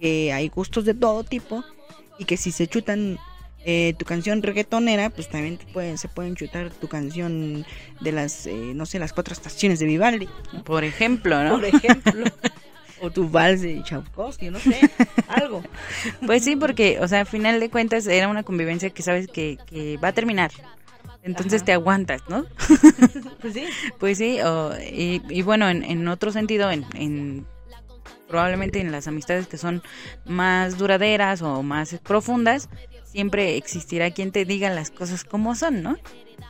que 0.00 0.32
hay 0.32 0.48
gustos 0.48 0.84
de 0.84 0.94
todo 0.94 1.24
tipo, 1.24 1.64
y 2.18 2.24
que 2.24 2.36
si 2.36 2.52
se 2.52 2.66
chutan 2.68 3.18
eh, 3.64 3.94
tu 3.98 4.04
canción 4.04 4.42
reggaetonera, 4.42 5.10
pues 5.10 5.28
también 5.28 5.56
te 5.58 5.64
pueden, 5.66 5.96
se 5.98 6.08
pueden 6.08 6.36
chutar 6.36 6.70
tu 6.70 6.88
canción 6.88 7.64
de 8.00 8.12
las, 8.12 8.46
eh, 8.46 8.72
no 8.74 8.86
sé, 8.86 8.98
las 8.98 9.12
cuatro 9.12 9.32
estaciones 9.32 9.78
de 9.78 9.86
Vivaldi, 9.86 10.28
Por 10.64 10.84
ejemplo, 10.84 11.42
¿no? 11.42 11.50
por 11.56 11.64
ejemplo. 11.64 12.24
O 13.00 13.10
tu 13.10 13.28
vals 13.28 13.60
de 13.60 13.82
Tchaikovsky, 13.82 14.50
no 14.50 14.60
sé, 14.60 14.88
algo. 15.26 15.62
Pues 16.24 16.44
sí, 16.44 16.54
porque, 16.56 17.00
o 17.00 17.08
sea, 17.08 17.22
a 17.22 17.24
final 17.24 17.58
de 17.60 17.68
cuentas 17.68 18.06
era 18.06 18.28
una 18.28 18.44
convivencia 18.44 18.88
que 18.90 19.02
sabes 19.02 19.26
que, 19.26 19.58
que 19.66 19.98
va 19.98 20.08
a 20.08 20.12
terminar. 20.12 20.52
Entonces 21.22 21.56
Ajá. 21.60 21.64
te 21.66 21.72
aguantas, 21.72 22.22
¿no? 22.28 22.46
Pues 23.42 23.52
sí. 23.54 23.64
Pues 23.98 24.16
sí, 24.18 24.40
o- 24.40 24.72
y, 24.80 25.20
y 25.28 25.42
bueno, 25.42 25.68
en, 25.68 25.82
en 25.82 26.06
otro 26.08 26.30
sentido, 26.32 26.70
en, 26.70 26.86
en- 26.94 27.46
probablemente 28.28 28.80
en 28.80 28.90
las 28.92 29.06
amistades 29.06 29.48
que 29.48 29.58
son 29.58 29.82
más 30.24 30.78
duraderas 30.78 31.42
o 31.42 31.62
más 31.62 31.94
profundas, 32.02 32.68
siempre 33.14 33.56
existirá 33.56 34.10
quien 34.10 34.32
te 34.32 34.44
diga 34.44 34.68
las 34.70 34.90
cosas 34.90 35.22
como 35.22 35.54
son, 35.54 35.82
¿no? 35.84 35.96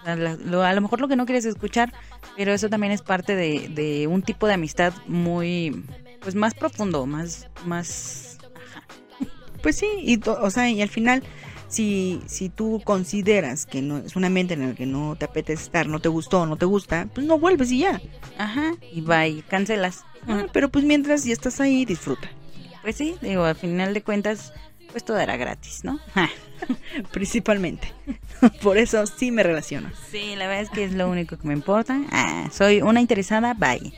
La- 0.04 0.16
lo- 0.16 0.62
a 0.62 0.72
lo 0.72 0.80
mejor 0.80 1.00
lo 1.00 1.08
que 1.08 1.16
no 1.16 1.26
quieres 1.26 1.44
escuchar, 1.44 1.92
pero 2.36 2.52
eso 2.54 2.70
también 2.70 2.92
es 2.92 3.02
parte 3.02 3.36
de, 3.36 3.68
de 3.68 4.06
un 4.06 4.22
tipo 4.22 4.46
de 4.46 4.54
amistad 4.54 4.94
muy, 5.06 5.84
pues 6.22 6.34
más 6.34 6.54
profundo, 6.54 7.04
más, 7.06 7.48
más, 7.66 8.38
ajá. 8.66 8.82
Pues 9.62 9.76
sí, 9.76 9.86
y 10.00 10.20
o 10.26 10.50
sea, 10.50 10.70
y 10.70 10.80
al 10.82 10.88
final, 10.88 11.22
si, 11.68 12.20
si 12.26 12.48
tú 12.48 12.80
consideras 12.84 13.66
que 13.66 13.82
no 13.82 13.98
es 13.98 14.16
un 14.16 14.24
ambiente 14.24 14.54
en 14.54 14.62
el 14.62 14.74
que 14.74 14.86
no 14.86 15.16
te 15.16 15.26
apetece 15.26 15.62
estar, 15.62 15.86
no 15.86 16.00
te 16.00 16.08
gustó, 16.08 16.46
no 16.46 16.56
te 16.56 16.64
gusta, 16.66 17.08
pues 17.14 17.26
no 17.26 17.38
vuelves 17.38 17.70
y 17.72 17.80
ya. 17.80 18.00
Ajá, 18.38 18.72
y 18.90 19.00
va 19.02 19.26
y 19.26 19.42
cancelas. 19.42 20.04
Ah, 20.26 20.46
pero 20.52 20.70
pues 20.70 20.84
mientras 20.86 21.24
ya 21.24 21.32
estás 21.34 21.60
ahí, 21.60 21.84
disfruta. 21.84 22.30
Pues 22.82 22.96
sí, 22.96 23.16
digo, 23.22 23.44
al 23.44 23.56
final 23.56 23.92
de 23.94 24.02
cuentas, 24.02 24.52
pues 24.90 25.02
todo 25.04 25.18
era 25.18 25.36
gratis, 25.38 25.82
¿no? 25.84 25.98
Principalmente. 27.12 27.92
Por 28.62 28.78
eso 28.78 29.06
sí 29.06 29.30
me 29.30 29.42
relaciono. 29.42 29.90
Sí, 30.10 30.34
la 30.36 30.46
verdad 30.46 30.62
es 30.62 30.70
que 30.70 30.84
es 30.84 30.92
lo 30.92 31.08
único 31.08 31.36
que 31.36 31.46
me 31.46 31.54
importa. 31.54 32.00
Ah, 32.10 32.48
soy 32.52 32.82
una 32.82 33.00
interesada, 33.00 33.54
bye. 33.54 33.92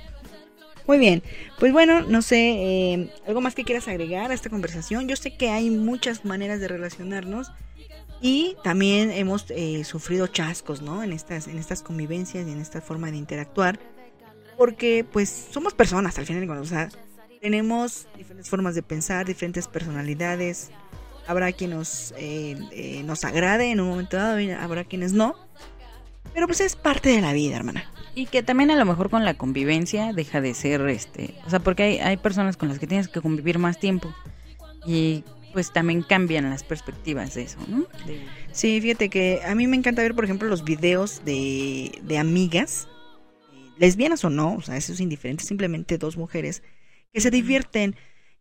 Muy 0.86 0.98
bien, 0.98 1.22
pues 1.58 1.72
bueno, 1.72 2.02
no 2.02 2.22
sé, 2.22 2.36
eh, 2.38 3.10
algo 3.26 3.40
más 3.40 3.56
que 3.56 3.64
quieras 3.64 3.88
agregar 3.88 4.30
a 4.30 4.34
esta 4.34 4.50
conversación. 4.50 5.08
Yo 5.08 5.16
sé 5.16 5.36
que 5.36 5.50
hay 5.50 5.68
muchas 5.68 6.24
maneras 6.24 6.60
de 6.60 6.68
relacionarnos 6.68 7.50
y 8.20 8.56
también 8.62 9.10
hemos 9.10 9.46
eh, 9.50 9.82
sufrido 9.82 10.28
chascos, 10.28 10.82
¿no? 10.82 11.02
En 11.02 11.12
estas, 11.12 11.48
en 11.48 11.58
estas 11.58 11.82
convivencias 11.82 12.46
y 12.46 12.52
en 12.52 12.60
esta 12.60 12.80
forma 12.80 13.10
de 13.10 13.16
interactuar, 13.16 13.80
porque 14.56 15.04
pues 15.10 15.48
somos 15.50 15.74
personas 15.74 16.18
al 16.18 16.26
final 16.26 16.48
o 16.50 16.64
sea, 16.64 16.88
tenemos 17.40 18.06
diferentes 18.16 18.48
formas 18.48 18.74
de 18.74 18.82
pensar, 18.82 19.26
diferentes 19.26 19.68
personalidades. 19.68 20.70
Habrá 21.26 21.52
quien 21.52 21.70
nos, 21.70 22.12
eh, 22.16 22.56
eh, 22.72 23.02
nos 23.04 23.24
agrade 23.24 23.70
en 23.70 23.80
un 23.80 23.88
momento 23.88 24.16
dado, 24.16 24.38
y 24.40 24.50
habrá 24.50 24.84
quienes 24.84 25.12
no. 25.12 25.34
Pero 26.34 26.46
pues 26.46 26.60
es 26.60 26.76
parte 26.76 27.08
de 27.10 27.20
la 27.20 27.32
vida, 27.32 27.56
hermana. 27.56 27.84
Y 28.14 28.26
que 28.26 28.42
también 28.42 28.70
a 28.70 28.76
lo 28.76 28.84
mejor 28.84 29.10
con 29.10 29.24
la 29.24 29.34
convivencia 29.34 30.12
deja 30.12 30.40
de 30.40 30.54
ser, 30.54 30.82
este, 30.88 31.34
o 31.46 31.50
sea, 31.50 31.60
porque 31.60 31.82
hay, 31.82 31.98
hay 31.98 32.16
personas 32.16 32.56
con 32.56 32.68
las 32.68 32.78
que 32.78 32.86
tienes 32.86 33.08
que 33.08 33.20
convivir 33.20 33.58
más 33.58 33.78
tiempo 33.78 34.14
y 34.86 35.24
pues 35.52 35.72
también 35.72 36.02
cambian 36.02 36.48
las 36.50 36.62
perspectivas 36.62 37.34
de 37.34 37.42
eso, 37.42 37.58
¿no? 37.68 37.86
De- 38.06 38.20
Sí, 38.52 38.80
fíjate 38.80 39.08
que 39.10 39.40
a 39.46 39.54
mí 39.54 39.66
me 39.66 39.76
encanta 39.76 40.00
ver, 40.02 40.14
por 40.14 40.24
ejemplo, 40.24 40.48
los 40.48 40.64
videos 40.64 41.22
de, 41.24 41.98
de 42.02 42.18
amigas, 42.18 42.88
eh, 43.52 43.70
lesbianas 43.78 44.24
o 44.24 44.30
no, 44.30 44.54
o 44.54 44.62
sea, 44.62 44.76
eso 44.76 44.92
es 44.92 45.00
indiferente, 45.00 45.44
simplemente 45.44 45.98
dos 45.98 46.16
mujeres 46.16 46.62
que 47.12 47.20
se 47.20 47.30
divierten, 47.30 47.96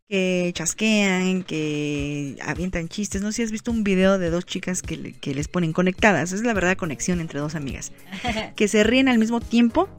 que 0.10 0.52
chasquean, 0.54 1.44
que 1.44 2.38
avientan 2.46 2.88
chistes. 2.90 3.22
No 3.22 3.32
sé 3.32 3.38
si 3.38 3.44
has 3.44 3.52
visto 3.52 3.72
un 3.72 3.84
video 3.84 4.18
de 4.20 4.30
dos 4.30 4.46
chicas 4.46 4.82
que, 4.82 4.98
le- 4.98 5.14
que 5.14 5.34
les 5.34 5.48
ponen 5.48 5.74
conectadas, 5.74 6.32
es 6.32 6.42
la 6.44 6.54
verdad 6.54 6.78
conexión 6.78 7.20
entre 7.20 7.40
dos 7.40 7.56
amigas, 7.56 7.92
que 8.56 8.68
se 8.68 8.84
ríen 8.84 9.08
al 9.10 9.18
mismo 9.18 9.40
tiempo 9.42 9.90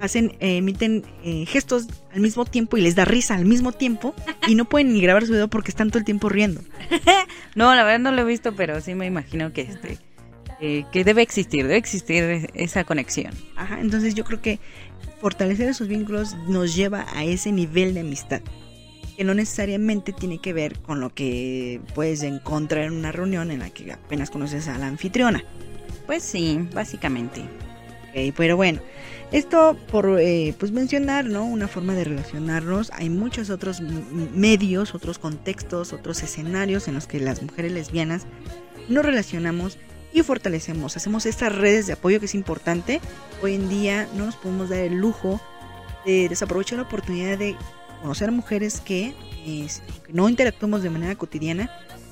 hacen, 0.00 0.30
eh, 0.40 0.56
emiten 0.56 1.04
eh, 1.24 1.44
gestos 1.46 1.86
al 2.14 2.20
mismo 2.20 2.46
tiempo 2.46 2.78
y 2.78 2.80
les 2.80 2.94
da 2.94 3.04
risa 3.04 3.34
al 3.34 3.44
mismo 3.44 3.72
tiempo 3.72 4.14
y 4.48 4.54
no 4.54 4.64
pueden 4.66 4.94
ni 4.94 5.00
grabar 5.02 5.26
su 5.26 5.32
video 5.32 5.48
porque 5.48 5.70
están 5.70 5.90
todo 5.90 5.98
el 5.98 6.04
tiempo 6.04 6.28
riendo. 6.28 6.62
No, 7.56 7.74
la 7.74 7.82
verdad 7.82 7.98
no 7.98 8.12
lo 8.12 8.22
he 8.22 8.24
visto, 8.24 8.54
pero 8.54 8.80
sí 8.80 8.94
me 8.94 9.06
imagino 9.06 9.52
que 9.52 9.62
este 9.62 9.98
eh, 10.60 10.84
que 10.92 11.02
debe 11.02 11.20
existir, 11.22 11.64
debe 11.64 11.76
existir 11.78 12.48
esa 12.54 12.84
conexión. 12.84 13.34
Ajá, 13.56 13.80
entonces 13.80 14.14
yo 14.14 14.24
creo 14.24 14.40
que 14.40 14.60
fortalecer 15.20 15.68
esos 15.68 15.88
vínculos 15.88 16.36
nos 16.46 16.76
lleva 16.76 17.06
a 17.12 17.24
ese 17.24 17.50
nivel 17.50 17.92
de 17.92 18.00
amistad 18.00 18.40
que 19.20 19.24
no 19.24 19.34
necesariamente 19.34 20.14
tiene 20.14 20.38
que 20.38 20.54
ver 20.54 20.78
con 20.78 20.98
lo 20.98 21.12
que 21.12 21.82
puedes 21.94 22.22
encontrar 22.22 22.84
en 22.84 22.94
una 22.94 23.12
reunión 23.12 23.50
en 23.50 23.58
la 23.58 23.68
que 23.68 23.92
apenas 23.92 24.30
conoces 24.30 24.66
a 24.66 24.78
la 24.78 24.86
anfitriona. 24.86 25.44
Pues 26.06 26.22
sí, 26.22 26.66
básicamente. 26.72 27.42
Pero 28.34 28.56
bueno, 28.56 28.80
esto 29.30 29.76
por 29.90 30.18
eh, 30.18 30.54
pues 30.58 30.72
mencionar, 30.72 31.26
¿no? 31.26 31.44
Una 31.44 31.68
forma 31.68 31.94
de 31.94 32.04
relacionarnos. 32.04 32.90
Hay 32.94 33.10
muchos 33.10 33.50
otros 33.50 33.82
medios, 33.82 34.94
otros 34.94 35.18
contextos, 35.18 35.92
otros 35.92 36.22
escenarios 36.22 36.88
en 36.88 36.94
los 36.94 37.06
que 37.06 37.20
las 37.20 37.42
mujeres 37.42 37.72
lesbianas 37.72 38.24
nos 38.88 39.04
relacionamos 39.04 39.76
y 40.14 40.22
fortalecemos. 40.22 40.96
Hacemos 40.96 41.26
estas 41.26 41.54
redes 41.54 41.86
de 41.86 41.92
apoyo 41.92 42.20
que 42.20 42.24
es 42.24 42.34
importante. 42.34 43.02
Hoy 43.42 43.56
en 43.56 43.68
día 43.68 44.08
no 44.16 44.24
nos 44.24 44.36
podemos 44.36 44.70
dar 44.70 44.78
el 44.78 44.94
lujo 44.94 45.42
de 46.06 46.30
desaprovechar 46.30 46.78
la 46.78 46.84
oportunidad 46.84 47.36
de 47.36 47.54
conocer 48.00 48.32
mujeres 48.32 48.80
que, 48.80 49.14
no 50.12 50.28
interactuamos 50.28 50.82
de 50.82 50.90
manera 50.90 51.14
cotidiana, 51.14 51.70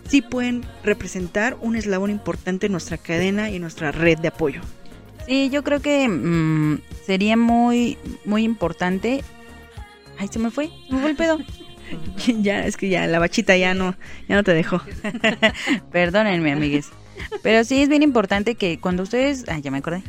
sí 0.09 0.22
pueden 0.22 0.64
representar 0.83 1.57
un 1.61 1.77
eslabón 1.77 2.11
importante 2.11 2.66
en 2.66 2.72
nuestra 2.72 2.96
cadena 2.96 3.51
y 3.51 3.57
en 3.57 3.62
nuestra 3.62 3.92
red 3.92 4.18
de 4.18 4.29
apoyo. 4.29 4.61
Sí, 5.27 5.51
yo 5.51 5.62
creo 5.62 5.81
que 5.81 6.09
mm, 6.09 6.81
sería 7.05 7.37
muy, 7.37 7.98
muy 8.24 8.44
importante. 8.44 9.22
Ay, 10.18 10.29
se 10.29 10.38
me 10.38 10.51
fue, 10.51 10.70
se 10.88 10.94
me 10.94 11.01
fue 11.01 11.11
el 11.11 11.16
pedo. 11.16 11.38
ya, 12.40 12.64
es 12.64 12.77
que 12.77 12.88
ya 12.88 13.07
la 13.07 13.18
bachita 13.18 13.57
ya 13.57 13.74
no, 13.74 13.94
ya 14.29 14.37
no 14.37 14.44
te 14.44 14.55
dejó. 14.55 14.81
Perdónenme, 15.92 16.53
amigues. 16.53 16.88
Pero 17.42 17.64
sí 17.64 17.83
es 17.83 17.88
bien 17.88 18.02
importante 18.02 18.54
que 18.54 18.78
cuando 18.81 19.02
ustedes, 19.02 19.44
ay, 19.48 19.62
ya 19.62 19.70
me 19.70 19.78
acordé, 19.78 20.02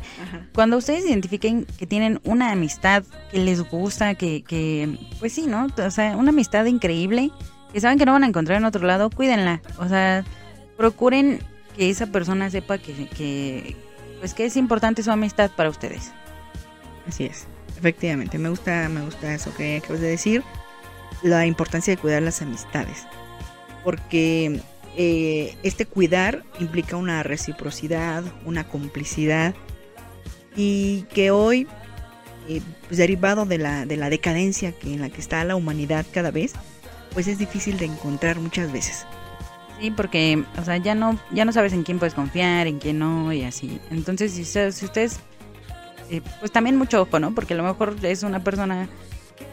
cuando 0.54 0.76
ustedes 0.76 1.04
identifiquen 1.06 1.64
que 1.78 1.86
tienen 1.86 2.20
una 2.24 2.52
amistad 2.52 3.04
que 3.30 3.38
les 3.38 3.60
gusta, 3.62 4.14
que, 4.14 4.42
que, 4.42 4.98
pues 5.18 5.32
sí, 5.32 5.46
¿no? 5.46 5.68
O 5.84 5.90
sea, 5.90 6.16
una 6.16 6.30
amistad 6.30 6.64
increíble, 6.66 7.30
que 7.72 7.80
saben 7.80 7.98
que 7.98 8.06
no 8.06 8.12
van 8.12 8.24
a 8.24 8.26
encontrar 8.26 8.58
en 8.58 8.64
otro 8.64 8.86
lado, 8.86 9.10
cuídenla. 9.10 9.62
O 9.78 9.88
sea, 9.88 10.24
procuren 10.76 11.40
que 11.76 11.90
esa 11.90 12.06
persona 12.06 12.50
sepa 12.50 12.78
que, 12.78 13.08
que 13.08 13.76
pues 14.20 14.34
que 14.34 14.44
es 14.44 14.56
importante 14.56 15.02
su 15.02 15.10
amistad 15.10 15.50
para 15.50 15.70
ustedes. 15.70 16.12
Así 17.08 17.24
es, 17.24 17.46
efectivamente, 17.78 18.38
me 18.38 18.50
gusta, 18.50 18.88
me 18.88 19.02
gusta 19.02 19.34
eso 19.34 19.54
que 19.54 19.78
acabas 19.78 20.00
de 20.00 20.08
decir, 20.08 20.44
la 21.22 21.46
importancia 21.46 21.94
de 21.94 22.00
cuidar 22.00 22.22
las 22.22 22.42
amistades, 22.42 23.06
porque 23.82 24.60
eh, 24.96 25.56
este 25.62 25.86
cuidar 25.86 26.42
implica 26.58 26.96
una 26.96 27.22
reciprocidad, 27.22 28.24
una 28.44 28.66
complicidad 28.66 29.54
y 30.56 31.02
que 31.14 31.30
hoy, 31.30 31.68
eh, 32.48 32.60
pues 32.88 32.98
derivado 32.98 33.46
de 33.46 33.58
la, 33.58 33.86
de 33.86 33.96
la 33.96 34.10
decadencia 34.10 34.72
que 34.72 34.92
en 34.92 35.00
la 35.00 35.10
que 35.10 35.20
está 35.20 35.44
la 35.44 35.56
humanidad 35.56 36.04
cada 36.12 36.30
vez, 36.30 36.54
pues 37.12 37.28
es 37.28 37.38
difícil 37.38 37.78
de 37.78 37.86
encontrar 37.86 38.38
muchas 38.40 38.72
veces. 38.72 39.06
Sí, 39.80 39.90
porque, 39.90 40.44
o 40.58 40.64
sea, 40.64 40.76
ya 40.76 40.94
no, 40.94 41.18
ya 41.30 41.44
no 41.44 41.52
sabes 41.52 41.72
en 41.72 41.84
quién 41.84 41.98
puedes 41.98 42.14
confiar, 42.14 42.66
en 42.66 42.78
quién 42.78 42.98
no, 42.98 43.32
y 43.32 43.44
así. 43.44 43.80
Entonces, 43.90 44.32
si, 44.32 44.44
si 44.44 44.84
ustedes, 44.84 45.20
eh, 46.10 46.20
pues 46.40 46.52
también 46.52 46.76
mucho 46.76 47.00
ojo, 47.00 47.18
¿no? 47.18 47.34
Porque 47.34 47.54
a 47.54 47.56
lo 47.56 47.62
mejor 47.62 47.96
es 48.02 48.22
una 48.22 48.44
persona 48.44 48.88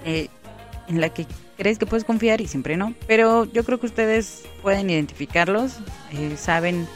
en 0.04 1.02
la 1.02 1.10
que 1.10 1.26
crees 1.58 1.80
que 1.80 1.86
puedes 1.86 2.04
confiar 2.06 2.40
y 2.40 2.48
siempre 2.48 2.78
no. 2.78 2.94
Pero 3.08 3.46
yo 3.46 3.64
creo 3.64 3.80
que 3.80 3.88
ustedes 3.88 4.44
pueden 4.62 4.90
identificarlos, 4.90 5.80
eh, 6.12 6.36
saben 6.38 6.88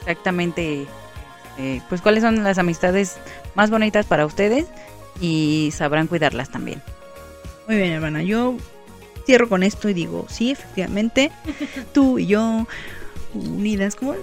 exactamente 0.00 0.86
eh, 1.58 1.80
pues 1.88 2.00
cuáles 2.00 2.22
son 2.22 2.42
las 2.42 2.58
amistades 2.58 3.18
más 3.54 3.70
bonitas 3.70 4.06
para 4.06 4.26
ustedes 4.26 4.66
y 5.20 5.70
sabrán 5.72 6.06
cuidarlas 6.06 6.50
también. 6.50 6.82
Muy 7.68 7.76
bien, 7.76 7.92
hermana. 7.92 8.22
Yo 8.22 8.56
cierro 9.26 9.48
con 9.48 9.62
esto 9.62 9.88
y 9.88 9.94
digo, 9.94 10.26
sí, 10.28 10.50
efectivamente, 10.50 11.30
tú 11.92 12.18
y 12.18 12.26
yo 12.26 12.66
unidas, 13.34 13.94
¿cómo 13.94 14.14
es? 14.14 14.20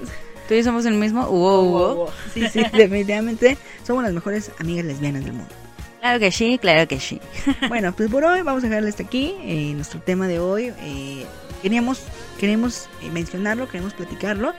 Tú 0.47 0.53
y 0.53 0.57
yo 0.57 0.63
somos 0.63 0.85
el 0.85 0.95
mismo. 0.95 1.25
Wow, 1.27 2.09
Sí, 2.33 2.47
sí, 2.49 2.61
definitivamente 2.73 3.57
somos 3.85 4.03
las 4.03 4.13
mejores 4.13 4.51
amigas 4.59 4.85
lesbianas 4.85 5.23
del 5.23 5.33
mundo. 5.33 5.53
Claro 5.99 6.19
que 6.19 6.31
sí, 6.31 6.57
claro 6.59 6.87
que 6.87 6.99
sí. 6.99 7.19
bueno, 7.69 7.93
pues 7.93 8.09
por 8.09 8.23
hoy 8.23 8.41
vamos 8.41 8.63
a 8.63 8.67
dejarle 8.67 8.89
hasta 8.89 9.03
aquí 9.03 9.35
eh, 9.41 9.73
nuestro 9.75 9.99
tema 9.99 10.27
de 10.27 10.39
hoy. 10.39 10.73
Eh, 10.81 11.25
queríamos 11.61 12.01
queremos 12.39 12.87
eh, 13.01 13.09
mencionarlo, 13.11 13.67
queremos 13.67 13.93
platicarlo. 13.93 14.53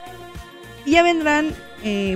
Y 0.85 0.91
ya 0.91 1.03
vendrán 1.03 1.53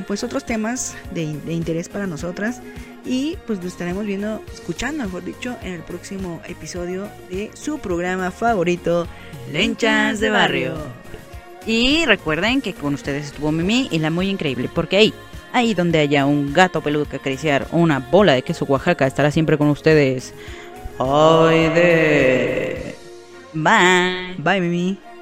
pues 0.08 0.26
otros 0.26 0.46
temas 0.46 0.96
de, 1.12 1.38
de, 1.40 1.54
interés 1.54 1.88
para 1.88 2.08
nosotras. 2.08 2.62
Y 3.06 3.38
pues 3.46 3.62
lo 3.62 3.68
estaremos 3.68 4.06
viendo, 4.06 4.42
escuchando, 4.54 5.04
mejor 5.04 5.24
dicho, 5.24 5.58
en 5.62 5.74
el 5.74 5.82
próximo 5.82 6.42
episodio 6.46 7.08
de 7.30 7.52
su 7.54 7.80
programa 7.80 8.32
favorito, 8.32 9.08
Lenchas 9.52 10.20
de 10.20 10.30
Barrio. 10.30 10.76
Y 11.66 12.06
recuerden 12.06 12.62
que 12.62 12.74
con 12.74 12.94
ustedes 12.94 13.28
estuvo 13.28 13.52
Mimi 13.52 13.88
y 13.92 14.00
la 14.00 14.10
muy 14.10 14.30
increíble, 14.30 14.70
porque 14.74 14.98
ahí 14.98 15.14
Ahí 15.54 15.76
donde 15.76 16.00
haya 16.00 16.26
un 16.26 16.52
gato 16.52 16.82
peludo 16.82 17.06
que 17.06 17.18
acariciar 17.18 17.68
una 17.72 18.00
bola 18.00 18.34
de 18.34 18.42
queso 18.42 18.66
Oaxaca 18.66 19.06
estará 19.06 19.30
siempre 19.30 19.58
con 19.58 19.70
ustedes. 19.70 20.34
¡Ay 21.00 21.70
de! 21.70 22.96
Bye. 23.54 24.36
Bye, 24.40 24.62
Mimi. 24.62 25.13